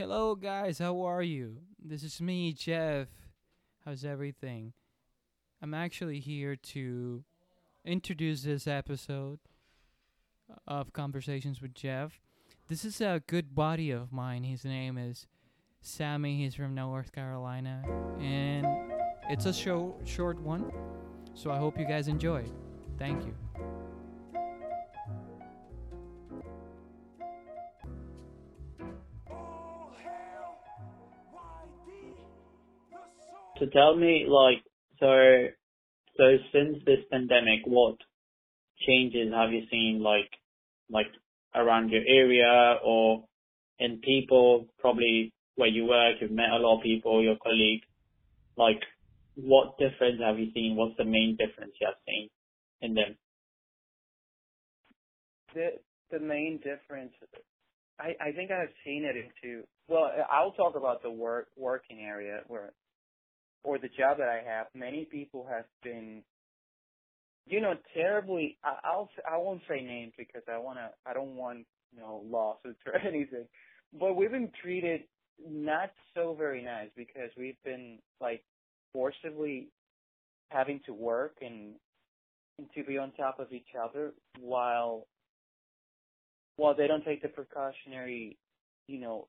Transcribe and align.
Hello, 0.00 0.34
guys. 0.34 0.78
How 0.78 1.02
are 1.02 1.22
you? 1.22 1.58
This 1.78 2.02
is 2.02 2.22
me, 2.22 2.54
Jeff. 2.54 3.08
How's 3.84 4.02
everything? 4.02 4.72
I'm 5.60 5.74
actually 5.74 6.20
here 6.20 6.56
to 6.56 7.22
introduce 7.84 8.40
this 8.44 8.66
episode 8.66 9.40
of 10.66 10.94
Conversations 10.94 11.60
with 11.60 11.74
Jeff. 11.74 12.18
This 12.66 12.86
is 12.86 13.02
a 13.02 13.22
good 13.26 13.54
buddy 13.54 13.90
of 13.90 14.10
mine. 14.10 14.44
His 14.44 14.64
name 14.64 14.96
is 14.96 15.26
Sammy. 15.82 16.44
He's 16.44 16.54
from 16.54 16.74
North 16.74 17.12
Carolina, 17.12 17.82
and 18.18 18.66
it's 19.28 19.44
a 19.44 19.52
show 19.52 20.00
short 20.06 20.40
one. 20.40 20.72
So 21.34 21.50
I 21.50 21.58
hope 21.58 21.78
you 21.78 21.86
guys 21.86 22.08
enjoy. 22.08 22.46
Thank 22.98 23.26
you. 23.26 23.34
So 33.60 33.66
tell 33.66 33.94
me, 33.94 34.24
like, 34.26 34.64
so 34.98 35.48
so 36.16 36.24
since 36.52 36.78
this 36.86 37.04
pandemic, 37.12 37.60
what 37.66 37.96
changes 38.86 39.32
have 39.32 39.52
you 39.52 39.62
seen, 39.70 40.02
like, 40.02 40.30
like 40.90 41.06
around 41.54 41.90
your 41.90 42.02
area 42.08 42.76
or 42.82 43.24
in 43.78 43.98
people, 43.98 44.66
probably 44.78 45.32
where 45.56 45.68
you 45.68 45.84
work, 45.84 46.16
you've 46.20 46.30
met 46.30 46.50
a 46.50 46.56
lot 46.56 46.78
of 46.78 46.82
people, 46.82 47.22
your 47.22 47.36
colleagues, 47.42 47.84
like, 48.56 48.80
what 49.34 49.78
difference 49.78 50.20
have 50.24 50.38
you 50.38 50.50
seen? 50.54 50.74
What's 50.76 50.96
the 50.96 51.04
main 51.04 51.36
difference 51.38 51.72
you 51.80 51.86
have 51.86 51.96
seen 52.06 52.28
in 52.80 52.94
them? 52.94 53.16
The 55.54 55.70
the 56.10 56.20
main 56.20 56.58
difference, 56.58 57.12
I 57.98 58.14
I 58.20 58.32
think 58.32 58.50
I've 58.50 58.72
seen 58.84 59.04
it 59.04 59.16
into. 59.16 59.64
Well, 59.88 60.10
I'll 60.30 60.52
talk 60.52 60.76
about 60.76 61.02
the 61.02 61.10
work 61.10 61.48
working 61.56 62.00
area 62.00 62.40
where, 62.48 62.72
or 63.62 63.78
the 63.78 63.88
job 63.88 64.18
that 64.18 64.28
I 64.28 64.42
have. 64.46 64.66
Many 64.74 65.04
people 65.04 65.46
have 65.50 65.64
been, 65.82 66.22
you 67.46 67.60
know, 67.60 67.74
terribly. 67.94 68.58
I, 68.64 68.76
I'll 68.84 69.10
I 69.30 69.36
won't 69.36 69.62
say 69.68 69.80
names 69.82 70.12
because 70.16 70.42
I 70.52 70.58
wanna. 70.58 70.90
I 71.06 71.12
don't 71.12 71.36
want 71.36 71.66
you 71.92 72.00
know 72.00 72.22
lawsuits 72.28 72.80
or 72.86 72.96
anything. 72.96 73.46
But 73.98 74.14
we've 74.14 74.30
been 74.30 74.52
treated 74.62 75.02
not 75.48 75.90
so 76.14 76.34
very 76.38 76.62
nice 76.62 76.90
because 76.96 77.30
we've 77.36 77.60
been 77.64 77.98
like 78.20 78.44
forcibly 78.92 79.68
having 80.50 80.80
to 80.86 80.92
work 80.92 81.36
and, 81.40 81.74
and 82.58 82.68
to 82.74 82.84
be 82.84 82.98
on 82.98 83.12
top 83.12 83.38
of 83.38 83.52
each 83.52 83.68
other 83.80 84.12
while 84.40 85.06
while 86.56 86.74
they 86.74 86.86
don't 86.86 87.04
take 87.04 87.22
the 87.22 87.28
precautionary, 87.28 88.36
you 88.86 89.00
know, 89.00 89.26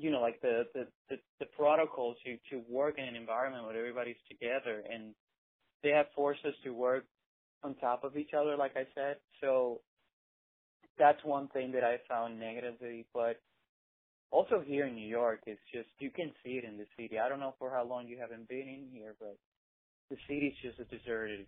you 0.00 0.10
know, 0.10 0.20
like 0.20 0.40
the 0.40 0.64
the 0.74 0.86
the, 1.08 1.16
the 1.38 1.46
protocol 1.56 2.14
to 2.24 2.36
to 2.50 2.62
work 2.68 2.96
in 2.98 3.04
an 3.04 3.16
environment 3.16 3.64
where 3.64 3.76
everybody's 3.76 4.20
together, 4.28 4.82
and 4.90 5.14
they 5.82 5.90
have 5.90 6.06
forced 6.14 6.44
us 6.44 6.54
to 6.64 6.70
work 6.70 7.04
on 7.62 7.74
top 7.76 8.04
of 8.04 8.16
each 8.16 8.30
other, 8.34 8.56
like 8.56 8.72
I 8.76 8.84
said. 8.94 9.16
So 9.40 9.80
that's 10.98 11.22
one 11.24 11.48
thing 11.48 11.72
that 11.72 11.84
I 11.84 11.96
found 12.08 12.38
negatively, 12.40 13.06
but 13.12 13.40
also 14.30 14.62
here 14.64 14.86
in 14.86 14.94
New 14.94 15.08
York, 15.08 15.40
it's 15.46 15.60
just 15.72 15.88
you 15.98 16.10
can 16.10 16.32
see 16.44 16.52
it 16.52 16.64
in 16.64 16.78
the 16.78 16.86
city. 16.96 17.18
I 17.18 17.28
don't 17.28 17.40
know 17.40 17.54
for 17.58 17.70
how 17.70 17.84
long 17.84 18.06
you 18.08 18.18
haven't 18.18 18.48
been 18.48 18.68
in 18.68 18.86
here, 18.92 19.14
but 19.18 19.36
the 20.10 20.16
city's 20.28 20.54
just 20.62 20.78
a 20.78 20.84
deserted 20.84 21.46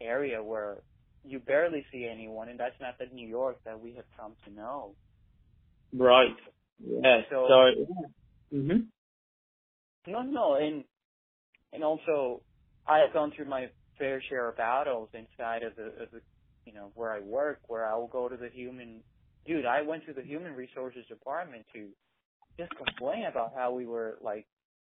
area 0.00 0.42
where 0.42 0.78
you 1.24 1.38
barely 1.38 1.84
see 1.92 2.08
anyone, 2.10 2.48
and 2.48 2.58
that's 2.58 2.80
not 2.80 2.98
the 2.98 3.14
New 3.14 3.28
York 3.28 3.58
that 3.64 3.78
we 3.78 3.94
have 3.94 4.06
come 4.18 4.32
to 4.46 4.52
know. 4.52 4.94
Right. 5.92 6.36
Yeah. 6.84 7.20
So, 7.30 7.46
So, 7.48 8.56
mhm. 8.56 8.86
no, 10.06 10.22
no, 10.22 10.54
and 10.54 10.84
and 11.72 11.84
also 11.84 12.42
I 12.86 12.98
have 12.98 13.12
gone 13.12 13.32
through 13.36 13.46
my 13.46 13.70
fair 13.98 14.22
share 14.28 14.48
of 14.48 14.56
battles 14.56 15.08
inside 15.14 15.62
of 15.62 15.76
the, 15.76 15.86
of 16.02 16.10
the 16.12 16.20
you 16.64 16.72
know 16.72 16.90
where 16.94 17.12
I 17.12 17.20
work, 17.20 17.60
where 17.68 17.86
I 17.86 17.96
will 17.96 18.08
go 18.08 18.28
to 18.28 18.36
the 18.36 18.48
human. 18.48 19.02
Dude, 19.46 19.66
I 19.66 19.82
went 19.82 20.06
to 20.06 20.12
the 20.12 20.22
human 20.22 20.54
resources 20.54 21.04
department 21.08 21.64
to 21.74 21.88
just 22.58 22.72
complain 22.76 23.24
about 23.30 23.52
how 23.54 23.72
we 23.72 23.86
were 23.86 24.18
like 24.22 24.46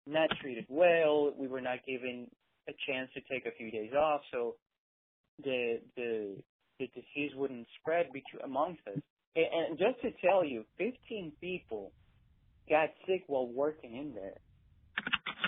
not 0.06 0.28
treated 0.40 0.66
well. 0.68 1.32
We 1.36 1.48
were 1.48 1.60
not 1.60 1.84
given 1.86 2.28
a 2.68 2.72
chance 2.86 3.10
to 3.14 3.20
take 3.32 3.46
a 3.46 3.56
few 3.56 3.70
days 3.70 3.92
off, 3.94 4.22
so 4.32 4.56
the 5.42 5.80
the 5.96 6.36
the 6.78 6.86
disease 6.88 7.32
wouldn't 7.36 7.66
spread 7.80 8.06
between 8.12 8.42
amongst 8.44 8.80
us. 8.86 9.00
And, 9.36 9.46
and 9.70 9.78
just 9.78 10.00
to 10.02 10.10
tell 10.26 10.44
you, 10.44 10.64
15 10.78 11.32
people 11.40 11.92
got 12.68 12.90
sick 13.06 13.24
while 13.28 13.48
working 13.48 13.96
in 13.96 14.14
there. 14.14 14.40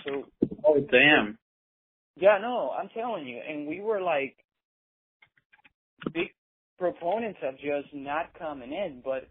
So 0.05 0.25
Oh 0.65 0.81
damn. 0.81 1.39
yeah, 2.17 2.39
no, 2.41 2.71
I'm 2.71 2.91
telling 2.91 3.27
you, 3.27 3.41
and 3.49 3.69
we 3.69 3.81
were 3.81 4.01
like 4.03 4.37
big 6.13 6.29
proponents 6.79 7.41
of 7.43 7.57
just 7.57 7.95
not 7.95 8.35
coming 8.39 8.73
in, 8.73 9.03
but 9.05 9.31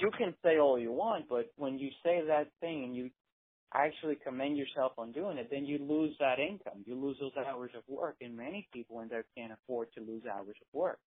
you 0.00 0.10
can 0.18 0.34
say 0.44 0.58
all 0.58 0.78
you 0.78 0.92
want, 0.92 1.28
but 1.28 1.46
when 1.56 1.78
you 1.78 1.90
say 2.04 2.22
that 2.28 2.48
thing 2.60 2.84
and 2.84 2.96
you 2.96 3.10
actually 3.74 4.16
commend 4.24 4.56
yourself 4.56 4.92
on 4.98 5.12
doing 5.12 5.38
it, 5.38 5.48
then 5.50 5.64
you 5.66 5.78
lose 5.78 6.16
that 6.20 6.38
income. 6.38 6.84
You 6.86 6.96
lose 6.96 7.16
those 7.20 7.32
hours 7.46 7.70
of 7.76 7.82
work, 7.88 8.16
and 8.20 8.36
many 8.36 8.68
people 8.72 9.00
in 9.00 9.08
there 9.08 9.24
can't 9.36 9.52
afford 9.52 9.88
to 9.94 10.00
lose 10.00 10.22
hours 10.26 10.56
of 10.60 10.68
work. 10.72 11.00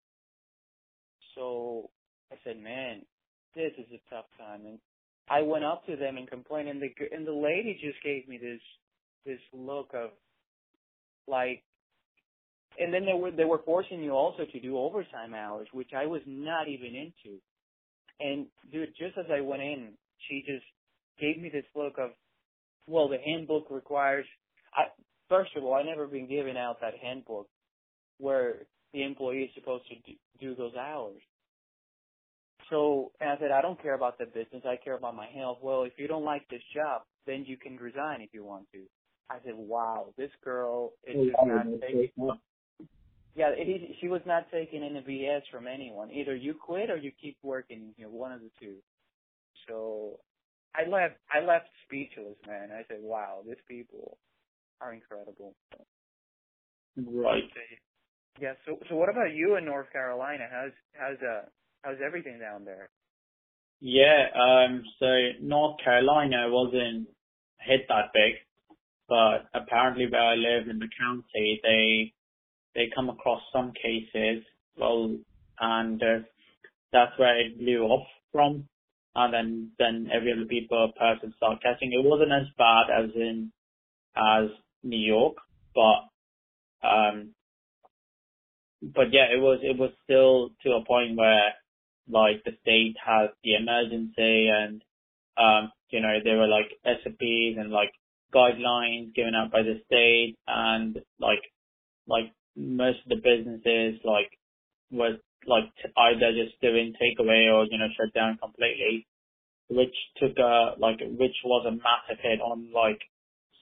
So 1.36 1.92
I 2.34 2.38
said, 2.44 2.62
man, 2.62 3.02
this 3.56 3.72
is 3.78 3.86
a 3.94 4.14
tough 4.14 4.26
time, 4.38 4.66
and 4.66 4.80
I 5.30 5.42
went 5.42 5.64
up 5.64 5.86
to 5.86 5.96
them 5.96 6.18
and 6.18 6.28
complained, 6.28 6.70
and 6.70 6.82
the 6.82 6.90
and 7.12 7.26
the 7.26 7.34
lady 7.34 7.80
just 7.82 8.02
gave 8.04 8.28
me 8.28 8.38
this 8.38 8.62
this 9.26 9.40
look 9.54 9.92
of 9.94 10.10
like 11.28 11.64
and 12.80 12.94
then 12.94 13.06
they 13.06 13.14
were 13.14 13.32
they 13.32 13.46
were 13.46 13.62
forcing 13.66 14.02
you 14.02 14.12
also 14.12 14.46
to 14.46 14.60
do 14.60 14.78
overtime 14.78 15.34
hours, 15.34 15.68
which 15.74 15.92
I 15.96 16.06
was 16.06 16.22
not 16.26 16.68
even 16.68 16.96
into. 16.96 17.40
And 18.20 18.48
dude, 18.72 18.94
just 18.98 19.18
as 19.18 19.26
I 19.32 19.42
went 19.42 19.62
in, 19.62 19.94
she 20.28 20.44
just 20.46 20.66
gave 21.20 21.42
me 21.42 21.50
this 21.50 21.66
look 21.76 21.98
of, 21.98 22.12
well, 22.88 23.08
the 23.08 23.18
handbook 23.24 23.68
requires. 23.70 24.26
I 24.74 24.86
first 25.30 25.52
of 25.56 25.64
all, 25.64 25.76
I 25.76 25.84
never 25.84 26.08
been 26.08 26.28
given 26.28 26.58
out 26.58 26.82
that 26.82 26.94
handbook 27.02 27.48
where 28.18 28.66
the 28.94 29.04
employee 29.04 29.44
is 29.44 29.52
supposed 29.56 29.86
to 29.90 29.96
do, 29.96 30.18
do 30.40 30.56
those 30.56 30.76
hours. 30.76 31.22
So, 32.74 33.12
and 33.22 33.30
I 33.30 33.38
said, 33.40 33.52
I 33.52 33.62
don't 33.62 33.80
care 33.82 33.94
about 33.94 34.18
the 34.18 34.26
business. 34.26 34.64
I 34.66 34.78
care 34.84 34.98
about 34.98 35.16
my 35.16 35.28
health. 35.28 35.60
Well, 35.62 35.84
if 35.84 35.94
you 35.98 36.08
don't 36.08 36.26
like 36.26 36.50
this 36.50 36.64
job, 36.74 37.04
then 37.28 37.46
you 37.48 37.56
can 37.56 37.78
resign 37.78 38.22
if 38.22 38.32
you 38.34 38.44
want 38.44 38.66
to. 38.74 38.80
I 39.30 39.38
said, 39.46 39.54
wow, 39.56 40.08
this 40.18 40.32
girl 40.44 40.94
is 41.06 41.28
just 41.28 41.46
not 41.46 41.66
taking 41.82 42.10
yeah, 43.36 43.50
it, 43.56 43.96
she 44.00 44.08
was 44.08 44.22
not 44.26 44.46
taking 44.52 44.84
any 44.84 45.02
BS 45.02 45.42
from 45.52 45.66
anyone. 45.68 46.12
Either 46.12 46.36
you 46.36 46.54
quit 46.54 46.90
or 46.90 46.98
you 46.98 47.12
keep 47.20 47.38
working 47.42 47.94
here, 47.98 48.10
one 48.10 48.32
of 48.32 48.42
the 48.42 48.52
two. 48.60 48.76
So 49.68 50.20
I 50.76 50.88
left. 50.88 51.16
I 51.34 51.44
left 51.44 51.66
speechless, 51.86 52.38
man. 52.46 52.70
I 52.72 52.84
said, 52.88 52.98
"Wow, 53.02 53.42
these 53.46 53.56
people 53.68 54.18
are 54.82 54.94
incredible." 54.94 55.56
Right. 56.96 57.44
Yeah. 58.40 58.54
So, 58.68 58.78
so 58.88 58.96
what 58.96 59.10
about 59.10 59.34
you 59.34 59.56
in 59.56 59.66
North 59.66 59.92
Carolina? 59.92 60.46
How's 60.52 60.72
how's 60.94 61.18
uh 61.22 61.46
how's 61.84 61.98
everything 62.04 62.40
down 62.40 62.66
there? 62.66 62.90
Yeah. 63.80 64.28
Um. 64.34 64.84
So 65.00 65.06
North 65.42 65.78
Carolina 65.84 66.48
wasn't 66.50 67.08
hit 67.60 67.82
that 67.90 68.12
big, 68.14 68.36
but 69.08 69.46
apparently 69.54 70.08
where 70.10 70.22
I 70.22 70.36
live 70.36 70.70
in 70.70 70.80
the 70.80 70.90
county, 71.00 71.60
they 71.64 72.14
they 72.76 72.90
come 72.96 73.10
across 73.10 73.42
some 73.52 73.74
cases. 73.74 74.44
Well, 74.78 75.16
and 75.60 76.02
uh, 76.02 76.20
that's 76.92 77.18
where 77.18 77.40
it 77.40 77.60
blew 77.60 77.84
off 77.84 78.08
from. 78.32 78.68
And 79.16 79.34
then 79.34 79.72
then 79.78 80.10
every 80.16 80.32
other 80.32 80.46
people 80.46 80.92
person 80.98 81.34
start 81.38 81.62
catching. 81.62 81.92
It 81.94 82.04
wasn't 82.04 82.32
as 82.32 82.48
bad 82.58 82.90
as 82.90 83.10
in 83.16 83.52
as 84.16 84.50
New 84.84 84.98
York, 84.98 85.36
but 85.76 86.88
um, 86.88 87.34
but 88.82 89.12
yeah, 89.12 89.28
it 89.32 89.40
was 89.40 89.60
it 89.62 89.78
was 89.78 89.92
still 90.04 90.50
to 90.64 90.78
a 90.78 90.86
point 90.86 91.16
where 91.18 91.54
like 92.10 92.44
the 92.44 92.52
state 92.62 92.96
has 93.04 93.30
the 93.44 93.56
emergency 93.56 94.50
and 94.50 94.82
um, 95.38 95.72
you 95.90 96.02
know 96.02 96.20
there 96.24 96.38
were 96.38 96.48
like 96.48 96.72
SOPs 96.86 97.58
and 97.58 97.72
like 97.72 97.92
guidelines 98.34 99.14
given 99.16 99.36
out 99.36 99.52
by 99.52 99.62
the 99.62 99.80
state 99.86 100.36
and 100.48 101.00
like 101.20 101.42
like 102.08 102.32
most 102.56 103.00
of 103.06 103.10
the 103.10 103.16
businesses 103.16 104.00
like 104.04 104.30
was 104.92 105.18
like 105.48 105.66
either 105.98 106.32
just 106.32 106.60
doing 106.62 106.94
takeaway 106.94 107.52
or 107.52 107.66
you 107.70 107.78
know 107.78 107.88
shut 107.98 108.14
down 108.14 108.38
completely, 108.38 109.08
which 109.70 109.96
took 110.18 110.38
a 110.38 110.76
like 110.80 111.00
which 111.00 111.36
was 111.44 111.66
a 111.68 111.72
massive 111.72 112.22
hit 112.22 112.40
on 112.42 112.72
like 112.74 113.00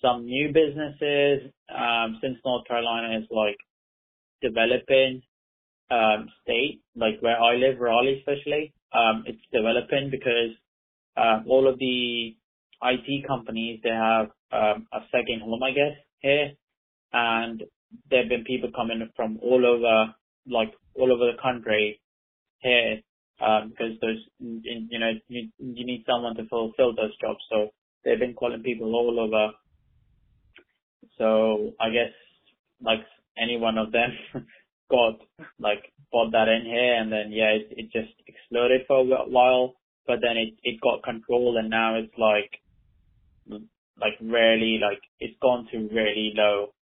some 0.02 0.26
new 0.26 0.52
businesses. 0.54 1.52
Um, 1.70 2.20
since 2.22 2.38
North 2.46 2.68
Carolina 2.68 3.20
is 3.20 3.28
like 3.32 3.58
developing 4.42 5.22
um 5.92 6.30
state, 6.44 6.82
like 6.96 7.22
where 7.22 7.40
I 7.40 7.56
live, 7.56 7.80
Raleigh 7.80 8.20
especially, 8.20 8.74
um, 8.94 9.24
it's 9.28 9.42
developing 9.52 10.10
because 10.10 10.56
uh, 11.18 11.42
all 11.48 11.68
of 11.68 11.78
the 11.80 12.36
IT 12.84 13.28
companies 13.28 13.80
they 13.84 13.90
have 13.90 14.28
um, 14.52 14.88
a 14.94 15.00
second 15.12 15.42
home, 15.42 15.62
I 15.64 15.72
guess, 15.72 15.98
here, 16.20 16.52
and 17.14 17.64
there 18.10 18.22
have 18.22 18.30
been 18.30 18.44
people 18.46 18.72
coming 18.76 19.08
from 19.16 19.40
all 19.42 19.66
over, 19.66 20.14
like 20.48 20.74
all 20.96 21.12
over 21.12 21.32
the 21.32 21.42
country 21.42 22.02
here, 22.60 23.02
um, 23.46 23.70
because 23.70 23.94
there's, 24.02 24.24
you 24.40 25.00
know, 25.00 25.12
you, 25.28 25.50
you 25.60 25.86
need 25.86 26.04
someone 26.10 26.36
to 26.36 26.48
fulfill 26.48 26.96
those 26.96 27.18
jobs. 27.20 27.40
So 27.50 27.70
they've 28.04 28.20
been 28.20 28.34
calling 28.34 28.64
people 28.64 28.94
all 28.96 29.20
over. 29.20 29.54
So 31.18 31.72
I 31.80 31.90
guess 31.90 32.14
like 32.82 33.02
any 33.38 33.58
one 33.58 33.78
of 33.78 33.92
them 33.92 34.12
got 34.92 35.20
like 35.60 35.92
bought 36.12 36.32
that 36.34 36.50
in 36.50 36.66
here 36.66 36.96
and 36.96 37.12
then 37.12 37.32
yeah, 37.32 37.52
it, 37.52 37.68
it 37.72 37.92
just 37.92 38.14
exploded 38.28 38.82
for 38.88 39.00
a 39.00 39.04
while, 39.04 39.74
but 40.06 40.20
then 40.22 40.38
it, 40.38 40.54
it 40.64 40.82
got 40.82 41.04
control 41.04 41.58
and 41.58 41.70
now 41.70 41.96
it's 41.96 42.14
like, 42.18 42.60
like 44.00 44.14
really 44.22 44.80
like 44.82 45.00
it's 45.20 45.38
gone 45.42 45.68
to 45.72 45.78
really 45.94 46.34
low, 46.36 46.74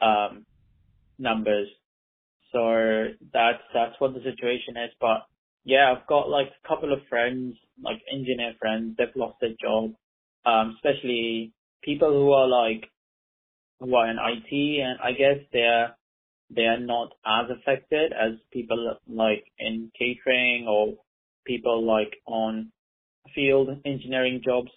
um, 0.00 0.44
numbers. 1.18 1.68
So 2.52 3.06
that's, 3.32 3.62
that's 3.72 3.94
what 3.98 4.14
the 4.14 4.20
situation 4.20 4.76
is. 4.76 4.90
But 5.00 5.26
yeah, 5.64 5.92
I've 5.92 6.06
got 6.06 6.28
like 6.28 6.48
a 6.48 6.68
couple 6.68 6.92
of 6.92 7.00
friends, 7.08 7.56
like 7.82 8.00
engineer 8.12 8.52
friends, 8.60 8.96
they've 8.98 9.08
lost 9.16 9.36
their 9.40 9.54
job. 9.60 9.94
Um, 10.46 10.76
especially 10.76 11.52
people 11.82 12.10
who 12.10 12.32
are 12.32 12.46
like, 12.46 12.90
who 13.80 13.94
are 13.94 14.10
in 14.10 14.18
IT 14.18 14.80
and 14.82 14.98
I 15.02 15.12
guess 15.12 15.44
they're, 15.52 15.96
they 16.50 16.62
are 16.62 16.80
not 16.80 17.12
as 17.26 17.50
affected 17.50 18.12
as 18.12 18.32
people 18.52 18.96
like 19.08 19.44
in 19.58 19.90
catering 19.98 20.66
or 20.68 20.94
people 21.46 21.84
like 21.86 22.16
on 22.26 22.70
field 23.34 23.68
engineering 23.84 24.42
jobs. 24.44 24.70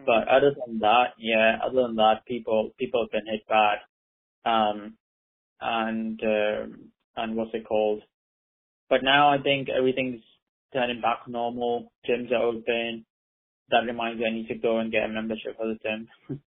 Mm-hmm. 0.00 0.06
But 0.06 0.28
other 0.28 0.54
than 0.66 0.80
that, 0.80 1.14
yeah, 1.18 1.58
other 1.64 1.82
than 1.82 1.96
that, 1.96 2.26
people 2.26 2.70
people 2.78 3.04
have 3.04 3.12
been 3.12 3.32
hit 3.32 3.46
bad. 3.48 3.78
Um, 4.44 4.94
and 5.60 6.20
um, 6.22 6.90
and 7.16 7.36
what's 7.36 7.54
it 7.54 7.66
called? 7.66 8.02
But 8.90 9.02
now 9.02 9.30
I 9.30 9.38
think 9.42 9.68
everything's 9.68 10.20
turning 10.72 11.00
back 11.00 11.28
normal. 11.28 11.92
Gyms 12.08 12.32
are 12.32 12.42
open. 12.42 13.06
That 13.70 13.86
reminds 13.86 14.20
me 14.20 14.26
I 14.26 14.34
need 14.34 14.48
to 14.48 14.56
go 14.56 14.78
and 14.78 14.92
get 14.92 15.04
a 15.04 15.08
membership 15.08 15.56
for 15.56 15.66
the 15.66 15.78
gym. 15.82 16.08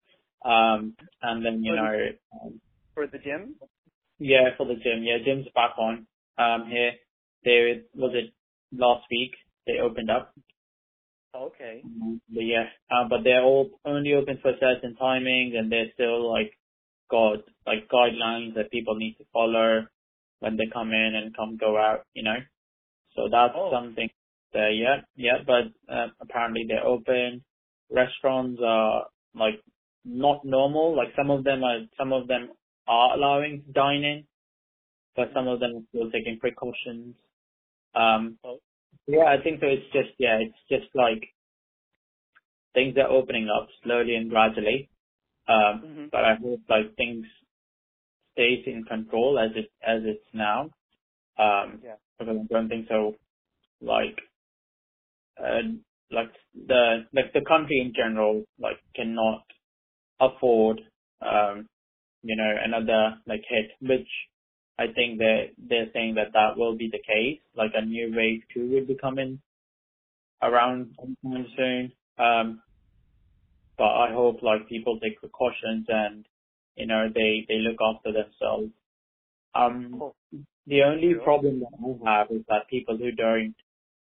um, 0.45 0.95
and 1.21 1.45
then 1.45 1.63
you 1.63 1.75
know, 1.75 2.07
um, 2.43 2.61
For 2.97 3.05
the 3.05 3.19
gym? 3.19 3.53
yeah, 4.17 4.57
for 4.57 4.65
the 4.65 4.73
gym. 4.73 5.03
Yeah, 5.03 5.17
gym's 5.23 5.45
back 5.53 5.77
on. 5.77 6.07
Um, 6.39 6.65
here, 6.67 6.93
they 7.45 7.83
was 7.93 8.11
it 8.15 8.33
last 8.75 9.05
week 9.11 9.33
they 9.67 9.77
opened 9.79 10.09
up. 10.09 10.33
Okay. 11.35 11.83
But 12.33 12.41
yeah, 12.43 12.65
uh, 12.89 13.07
but 13.07 13.19
they're 13.23 13.43
all 13.43 13.69
only 13.85 14.13
open 14.15 14.39
for 14.41 14.53
certain 14.59 14.95
timings, 14.99 15.55
and 15.55 15.71
they're 15.71 15.91
still 15.93 16.27
like 16.27 16.57
got 17.11 17.43
like 17.67 17.87
guidelines 17.87 18.55
that 18.55 18.71
people 18.71 18.95
need 18.95 19.13
to 19.19 19.25
follow 19.31 19.85
when 20.39 20.57
they 20.57 20.65
come 20.73 20.89
in 20.89 21.13
and 21.13 21.35
come 21.37 21.55
go 21.57 21.77
out. 21.77 22.01
You 22.15 22.23
know, 22.23 22.39
so 23.15 23.29
that's 23.31 23.53
Oh. 23.55 23.69
something. 23.71 24.09
There, 24.53 24.71
yeah, 24.71 25.01
yeah. 25.15 25.37
But 25.45 25.69
uh, 25.93 26.07
apparently 26.19 26.65
they're 26.67 26.83
open. 26.83 27.43
Restaurants 27.91 28.59
are 28.65 29.05
like 29.35 29.61
not 30.03 30.43
normal. 30.43 30.97
Like 30.97 31.09
some 31.15 31.29
of 31.29 31.43
them 31.43 31.63
are, 31.63 31.81
some 31.95 32.11
of 32.11 32.27
them 32.27 32.49
are 32.87 33.15
allowing 33.15 33.63
dining, 33.73 34.25
but 35.15 35.29
some 35.33 35.47
of 35.47 35.59
them 35.59 35.77
are 35.77 35.83
still 35.89 36.11
taking 36.11 36.39
precautions. 36.39 37.15
Um, 37.95 38.37
yeah, 39.07 39.25
I 39.25 39.41
think 39.43 39.59
so. 39.61 39.67
It's 39.67 39.91
just 39.93 40.09
yeah, 40.19 40.39
it's 40.39 40.57
just 40.69 40.93
like 40.95 41.23
things 42.73 42.95
are 42.97 43.09
opening 43.09 43.49
up 43.49 43.67
slowly 43.83 44.15
and 44.15 44.29
gradually. 44.29 44.89
Um, 45.47 45.81
hmm 45.81 46.05
but 46.11 46.25
I 46.25 46.35
hope 46.41 46.61
like 46.69 46.95
things 46.97 47.25
stays 48.33 48.63
in 48.67 48.83
control 48.85 49.39
as 49.39 49.51
it 49.55 49.71
as 49.85 50.01
it's 50.05 50.25
now. 50.33 50.71
Um, 51.39 51.81
Yeah. 51.83 51.95
because 52.19 52.37
I 52.37 52.53
don't 52.53 52.69
think 52.69 52.87
so. 52.89 53.15
Like, 53.81 54.17
uh, 55.39 55.61
like 56.11 56.31
the 56.55 57.05
like 57.13 57.33
the 57.33 57.41
country 57.47 57.79
in 57.79 57.93
general 57.95 58.43
like 58.59 58.77
cannot 58.95 59.43
afford 60.19 60.81
um, 61.21 61.67
you 62.23 62.35
know 62.35 62.51
another 62.63 63.17
like 63.27 63.43
hit, 63.49 63.71
which 63.81 64.09
I 64.79 64.87
think 64.93 65.19
they 65.19 65.51
they're 65.57 65.91
saying 65.93 66.15
that 66.15 66.33
that 66.33 66.57
will 66.57 66.75
be 66.77 66.89
the 66.91 66.99
case. 66.99 67.41
Like 67.55 67.71
a 67.75 67.85
new 67.85 68.13
wave 68.15 68.41
two 68.53 68.69
will 68.69 68.85
be 68.85 68.97
coming 69.01 69.41
around 70.41 70.95
sometime 70.99 71.47
soon. 71.57 71.91
Um, 72.17 72.61
but 73.77 73.85
I 73.87 74.13
hope 74.13 74.41
like 74.43 74.69
people 74.69 74.99
take 74.99 75.19
precautions 75.19 75.85
and 75.89 76.25
you 76.75 76.87
know 76.87 77.07
they 77.13 77.45
they 77.47 77.55
look 77.59 77.77
after 77.81 78.11
themselves. 78.11 78.71
Um, 79.55 79.99
Cool. 79.99 80.15
the 80.67 80.83
only 80.83 81.13
Sure. 81.13 81.23
problem 81.23 81.61
that 81.61 82.05
I 82.05 82.17
have 82.19 82.31
is 82.31 82.43
that 82.49 82.69
people 82.69 82.97
who 82.97 83.11
don't 83.11 83.55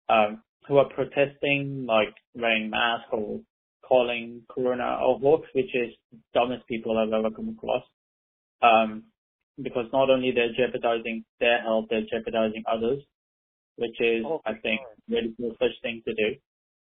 um 0.09 0.43
who 0.67 0.79
are 0.79 0.89
protesting 0.91 1.87
like 1.87 2.15
wearing 2.35 2.71
masks 2.71 3.09
or 3.13 3.41
calling 3.83 4.43
corona 4.51 4.99
a 5.01 5.19
hoax, 5.19 5.49
which 5.55 5.75
is 5.75 5.95
the 6.13 6.19
dumbest 6.35 6.67
people 6.69 6.99
I've 6.99 7.13
ever 7.13 7.31
come 7.35 7.49
across. 7.51 7.85
Um, 8.63 9.05
because 9.63 9.87
not 9.93 10.11
only 10.11 10.33
they're 10.33 10.55
jeopardizing 10.55 11.25
their 11.41 11.61
health, 11.63 11.87
they're 11.91 12.07
jeopardizing 12.11 12.65
others, 12.71 13.03
which 13.77 14.01
is, 14.01 14.25
Oh, 14.27 14.41
I 14.47 14.55
think, 14.55 14.81
really 15.09 15.35
no 15.39 15.51
such 15.61 15.73
thing 15.83 16.03
to 16.07 16.15
do. 16.15 16.37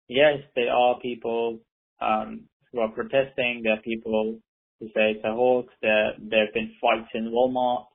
Yes, 0.07 0.39
there 0.55 0.71
are 0.73 0.99
people 0.99 1.59
um, 2.01 2.49
who 2.71 2.79
are 2.81 2.89
protesting. 2.91 3.61
There 3.63 3.73
are 3.73 3.81
people 3.81 4.39
who 4.79 4.87
say 4.87 5.11
it's 5.11 5.23
a 5.25 5.33
hoax. 5.33 5.73
There 5.81 6.13
there 6.19 6.45
have 6.45 6.53
been 6.53 6.75
fights 6.81 7.09
in 7.13 7.31
Walmart. 7.31 7.87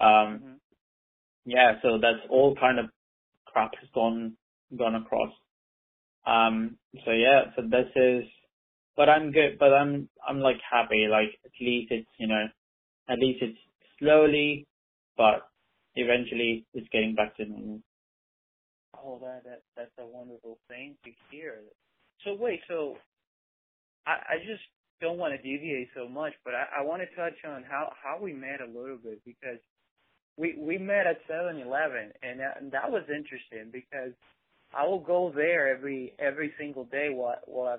Um, 0.00 0.40
Mhm. 0.40 0.60
yeah, 1.46 1.80
so 1.82 1.98
that's 1.98 2.26
all 2.30 2.54
kind 2.56 2.78
of 2.80 2.90
crap 3.46 3.74
has 3.80 3.88
gone 3.94 4.36
gone 4.76 4.94
across. 4.96 5.32
Um, 6.26 6.78
so 7.04 7.12
yeah, 7.12 7.54
so 7.56 7.62
this 7.62 7.90
is, 7.96 8.24
but 8.96 9.08
I'm 9.08 9.32
good, 9.32 9.58
but 9.58 9.72
I'm 9.74 10.08
I'm 10.26 10.40
like 10.40 10.60
happy. 10.70 11.06
Like 11.10 11.38
at 11.44 11.52
least 11.60 11.92
it's 11.92 12.10
you 12.18 12.28
know, 12.28 12.46
at 13.08 13.18
least 13.18 13.42
it's 13.42 13.58
slowly, 13.98 14.66
but 15.16 15.48
eventually 15.94 16.66
it's 16.74 16.88
getting 16.92 17.14
back 17.14 17.36
to 17.36 17.44
normal. 17.44 17.80
Oh, 19.04 19.18
that 19.22 19.44
that 19.44 19.62
that's 19.76 19.90
a 19.98 20.06
wonderful 20.06 20.58
thing 20.68 20.96
to 21.04 21.10
hear. 21.30 21.60
So 22.24 22.36
wait, 22.38 22.60
so 22.68 22.96
I 24.06 24.12
I 24.12 24.36
just 24.38 24.62
don't 25.00 25.18
want 25.18 25.34
to 25.34 25.42
deviate 25.42 25.88
so 25.94 26.08
much, 26.08 26.32
but 26.44 26.54
I 26.54 26.80
I 26.80 26.82
want 26.82 27.02
to 27.02 27.16
touch 27.16 27.38
on 27.46 27.64
how 27.64 27.92
how 28.02 28.18
we 28.20 28.32
met 28.32 28.60
a 28.60 28.66
little 28.66 28.98
bit 28.98 29.20
because 29.24 29.58
we 30.36 30.54
we 30.58 30.78
met 30.78 31.06
at 31.06 31.18
Seven 31.28 31.60
Eleven, 31.60 32.12
and 32.22 32.40
that, 32.40 32.60
and 32.60 32.72
that 32.72 32.90
was 32.90 33.02
interesting 33.08 33.70
because 33.72 34.12
I 34.74 34.86
will 34.86 35.00
go 35.00 35.32
there 35.34 35.68
every 35.74 36.14
every 36.18 36.52
single 36.58 36.84
day 36.84 37.08
while 37.10 37.36
while, 37.46 37.68
I, 37.68 37.76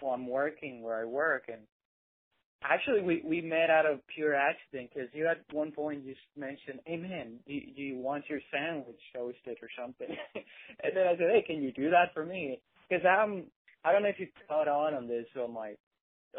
while 0.00 0.14
I'm 0.14 0.28
working 0.28 0.82
where 0.82 1.00
I 1.00 1.04
work, 1.04 1.44
and 1.48 1.62
actually 2.64 3.02
we 3.02 3.22
we 3.26 3.40
met 3.42 3.70
out 3.70 3.86
of 3.86 4.00
pure 4.14 4.34
accident 4.34 4.90
because 4.94 5.08
you 5.14 5.26
at 5.28 5.38
one 5.52 5.72
point 5.72 6.04
just 6.06 6.20
mentioned, 6.36 6.80
"Hey 6.86 6.96
man, 6.96 7.40
do 7.46 7.54
you, 7.54 7.74
do 7.74 7.82
you 7.82 7.98
want 7.98 8.24
your 8.28 8.40
sandwich 8.52 9.00
toasted 9.14 9.58
or 9.62 9.68
something?" 9.78 10.08
and 10.36 10.96
then 10.96 11.06
I 11.06 11.12
said, 11.12 11.28
"Hey, 11.32 11.42
can 11.46 11.62
you 11.62 11.72
do 11.72 11.90
that 11.90 12.14
for 12.14 12.24
me?" 12.26 12.60
Because 12.88 13.04
I'm 13.06 13.46
I 13.84 13.92
don't 13.92 14.02
know 14.02 14.08
if 14.10 14.20
you 14.20 14.28
caught 14.48 14.68
on 14.68 14.94
on 14.94 15.08
this 15.08 15.26
on 15.36 15.54
my 15.54 15.74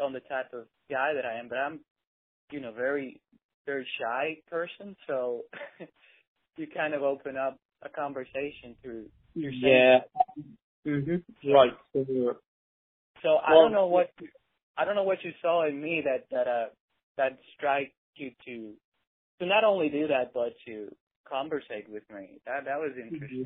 on 0.00 0.12
the 0.12 0.20
type 0.20 0.52
of 0.52 0.66
guy 0.90 1.14
that 1.14 1.26
I 1.26 1.38
am, 1.38 1.48
but 1.48 1.58
I'm 1.58 1.80
you 2.50 2.60
know 2.60 2.72
very 2.72 3.20
very 3.66 3.86
shy 4.00 4.38
person, 4.50 4.96
so 5.06 5.42
you 6.58 6.66
kind 6.74 6.94
of 6.94 7.02
open 7.02 7.36
up 7.36 7.58
a 7.82 7.88
conversation 7.90 8.76
through 8.82 9.06
your 9.34 9.52
Yeah. 9.52 10.00
sandwich. 10.84 11.24
hmm 11.44 11.52
Right. 11.52 11.72
So, 11.92 12.36
So 13.22 13.38
I 13.38 13.54
don't 13.54 13.72
know 13.72 13.86
what 13.86 14.10
I 14.76 14.84
don't 14.84 14.94
know 14.94 15.04
what 15.04 15.22
you 15.22 15.32
saw 15.40 15.66
in 15.66 15.80
me 15.80 16.02
that 16.04 16.26
that 16.30 16.48
uh 16.48 16.66
that 17.16 17.38
strike 17.56 17.92
you 18.16 18.30
to 18.46 18.72
to 19.40 19.46
not 19.46 19.64
only 19.64 19.88
do 19.88 20.08
that 20.08 20.32
but 20.34 20.54
to 20.66 20.88
conversate 21.28 21.88
with 21.88 22.02
me. 22.14 22.40
That 22.46 22.64
that 22.66 22.78
was 22.78 22.92
interesting. 22.96 23.44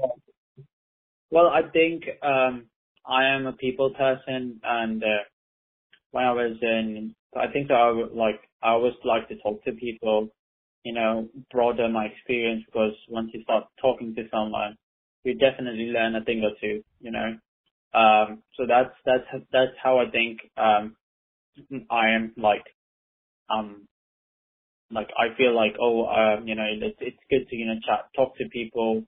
Well, 1.31 1.49
I 1.49 1.63
think 1.71 2.05
um, 2.23 2.67
I 3.07 3.35
am 3.35 3.47
a 3.47 3.53
people 3.53 3.91
person, 3.91 4.61
and 4.63 5.03
uh, 5.03 5.25
when 6.11 6.25
I 6.25 6.33
was 6.33 6.57
in, 6.63 7.15
I 7.37 7.49
think 7.53 7.71
I 7.71 7.91
would 7.91 8.13
like 8.13 8.41
I 8.63 8.71
always 8.71 8.95
like 9.05 9.29
to 9.29 9.37
talk 9.37 9.63
to 9.65 9.73
people, 9.73 10.29
you 10.85 10.95
know, 10.95 11.29
broaden 11.51 11.93
my 11.93 12.07
experience 12.07 12.65
because 12.67 12.95
once 13.09 13.31
you 13.35 13.43
start 13.43 13.65
talking 13.81 14.15
to 14.15 14.25
someone, 14.31 14.77
you 15.25 15.35
definitely 15.35 15.87
learn 15.93 16.17
a 16.17 16.25
thing 16.25 16.43
or 16.43 16.53
two, 16.61 16.83
you 17.01 17.11
know. 17.11 17.37
Um, 17.95 18.43
so 18.57 18.65
that's 18.67 18.95
that's 19.05 19.45
that's 19.53 19.77
how 19.83 19.99
I 19.99 20.11
think 20.11 20.39
um, 20.57 20.97
I 21.91 22.11
am 22.11 22.33
like 22.37 22.65
um 23.51 23.87
like 24.91 25.09
I 25.17 25.37
feel 25.37 25.55
like 25.55 25.75
oh 25.81 26.07
um 26.07 26.47
you 26.47 26.55
know 26.55 26.67
it's 26.69 26.99
it's 27.01 27.19
good 27.31 27.49
to 27.49 27.57
you 27.57 27.67
know 27.67 27.81
chat 27.87 28.07
talk 28.17 28.37
to 28.39 28.49
people 28.49 29.05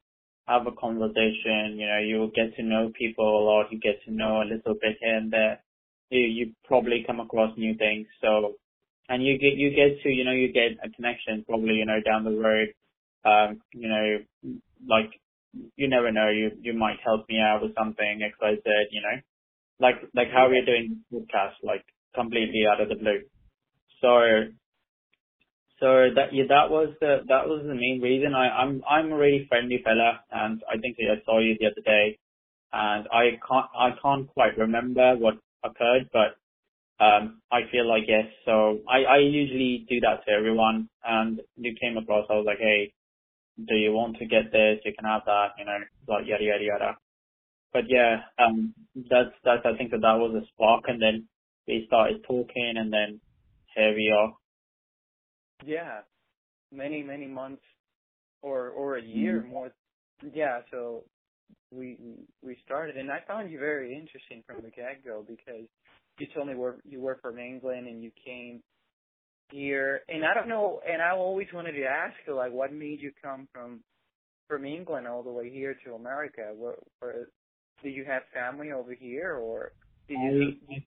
have 0.50 0.66
a 0.66 0.72
conversation. 0.72 1.78
You 1.78 1.86
know, 1.86 2.00
you 2.04 2.18
will 2.18 2.34
get 2.34 2.56
to 2.56 2.62
know 2.62 2.90
people 2.98 3.24
a 3.24 3.42
lot. 3.44 3.70
You 3.70 3.78
get 3.78 4.02
to 4.04 4.12
know 4.12 4.42
a 4.42 4.50
little 4.50 4.74
bit 4.74 4.96
here 5.00 5.16
and 5.16 5.32
there. 5.32 5.62
You 6.10 6.20
you 6.20 6.52
probably 6.64 7.04
come 7.06 7.20
across 7.20 7.56
new 7.56 7.74
things. 7.76 8.06
So, 8.20 8.54
and 9.08 9.24
you 9.24 9.38
get 9.38 9.54
you 9.54 9.70
get 9.70 10.02
to 10.02 10.08
you 10.08 10.24
know 10.24 10.32
you 10.32 10.52
get 10.52 10.82
a 10.84 10.90
connection 10.90 11.44
probably 11.48 11.74
you 11.74 11.86
know 11.86 12.00
down 12.04 12.24
the 12.24 12.36
road. 12.36 12.68
Um, 13.24 13.60
you 13.72 13.88
know, 13.88 14.18
like 14.88 15.10
you 15.76 15.88
never 15.88 16.10
know. 16.10 16.28
You 16.28 16.50
you 16.60 16.74
might 16.74 16.98
help 17.04 17.28
me 17.28 17.38
out 17.38 17.62
with 17.62 17.74
something 17.78 18.20
X 18.22 18.34
Y 18.42 18.54
Z. 18.56 18.70
You 18.90 19.02
know, 19.02 19.16
like 19.78 19.96
like 20.14 20.28
how 20.32 20.48
we're 20.48 20.64
doing 20.64 21.04
podcast, 21.12 21.62
like 21.62 21.84
completely 22.14 22.64
out 22.66 22.80
of 22.80 22.88
the 22.88 22.96
blue. 22.96 23.20
So 24.00 24.52
so 25.80 26.08
that 26.14 26.32
yeah, 26.32 26.44
that 26.48 26.70
was 26.70 26.94
the 27.00 27.20
that 27.28 27.48
was 27.48 27.64
the 27.66 27.74
main 27.74 28.00
reason. 28.02 28.34
I, 28.34 28.48
I'm 28.50 28.82
I'm 28.88 29.12
a 29.12 29.16
really 29.16 29.46
friendly 29.48 29.80
fella, 29.84 30.20
and 30.30 30.62
I 30.70 30.78
think 30.78 30.96
I 31.00 31.24
saw 31.24 31.40
you 31.40 31.56
the 31.58 31.66
other 31.66 31.82
day, 31.84 32.18
and 32.72 33.08
I 33.12 33.38
can't 33.46 33.66
I 33.76 33.90
can't 34.02 34.28
quite 34.28 34.58
remember 34.58 35.16
what 35.16 35.34
occurred, 35.64 36.10
but 36.12 36.36
um 37.04 37.40
I 37.50 37.62
feel 37.72 37.88
like 37.88 38.04
yes. 38.08 38.26
So 38.44 38.80
I 38.88 39.04
I 39.04 39.18
usually 39.18 39.86
do 39.88 40.00
that 40.00 40.24
to 40.26 40.32
everyone, 40.32 40.88
and 41.04 41.40
you 41.56 41.74
came 41.80 41.96
across. 41.96 42.26
I 42.30 42.34
was 42.34 42.46
like, 42.46 42.58
hey, 42.60 42.92
do 43.68 43.74
you 43.74 43.92
want 43.92 44.16
to 44.18 44.26
get 44.26 44.52
this? 44.52 44.80
You 44.84 44.92
can 44.94 45.04
have 45.08 45.22
that, 45.26 45.48
you 45.58 45.64
know, 45.64 45.78
like 46.08 46.26
yada 46.26 46.44
yada 46.44 46.64
yada. 46.64 46.96
But 47.72 47.84
yeah, 47.88 48.22
um, 48.38 48.74
that's 49.10 49.34
that's 49.44 49.64
I 49.64 49.76
think 49.76 49.90
that 49.92 50.02
that 50.02 50.18
was 50.18 50.34
a 50.34 50.46
spark, 50.54 50.84
and 50.88 51.00
then 51.00 51.28
we 51.70 51.86
started 51.88 52.24
talking, 52.28 52.74
and 52.76 52.92
then 52.92 53.20
here 53.76 53.94
we 53.94 54.12
are. 54.16 54.34
Yeah, 55.66 56.02
many 56.72 57.02
many 57.02 57.26
months 57.28 57.62
or 58.42 58.70
or 58.70 58.98
a 58.98 59.02
year 59.04 59.42
Mm-hmm. 59.42 59.50
more. 59.50 59.72
Yeah, 60.34 60.60
so 60.70 61.04
we 61.72 61.98
we 62.42 62.58
started, 62.64 62.96
and 62.96 63.10
I 63.10 63.20
found 63.28 63.50
you 63.52 63.58
very 63.58 63.94
interesting 63.94 64.44
from 64.46 64.62
the 64.62 64.70
get 64.70 65.04
go 65.04 65.24
because 65.26 65.66
you 66.18 66.26
told 66.34 66.48
me 66.48 66.56
where 66.56 66.78
you 66.84 67.00
were 67.00 67.18
from 67.22 67.38
England 67.38 67.88
and 67.88 68.02
you 68.02 68.12
came 68.24 68.62
here, 69.50 70.02
and 70.08 70.24
I 70.24 70.34
don't 70.34 70.48
know, 70.48 70.80
and 70.88 71.02
I 71.02 71.12
always 71.12 71.48
wanted 71.54 71.72
to 71.72 71.84
ask 71.84 72.14
you 72.26 72.36
like, 72.36 72.52
what 72.52 72.72
made 72.72 73.00
you 73.00 73.12
come 73.22 73.48
from 73.52 73.82
from 74.48 74.64
England 74.66 75.08
all 75.08 75.22
the 75.22 75.32
way 75.32 75.50
here 75.50 75.76
to 75.86 75.94
America? 75.94 76.52
Where, 76.56 76.76
where 77.00 77.28
did 77.82 77.94
you 77.94 78.04
have 78.06 78.22
family 78.34 78.72
over 78.72 78.94
here, 78.94 79.36
or 79.36 79.72
did 80.08 80.20
you? 80.22 80.36
I, 80.70 80.86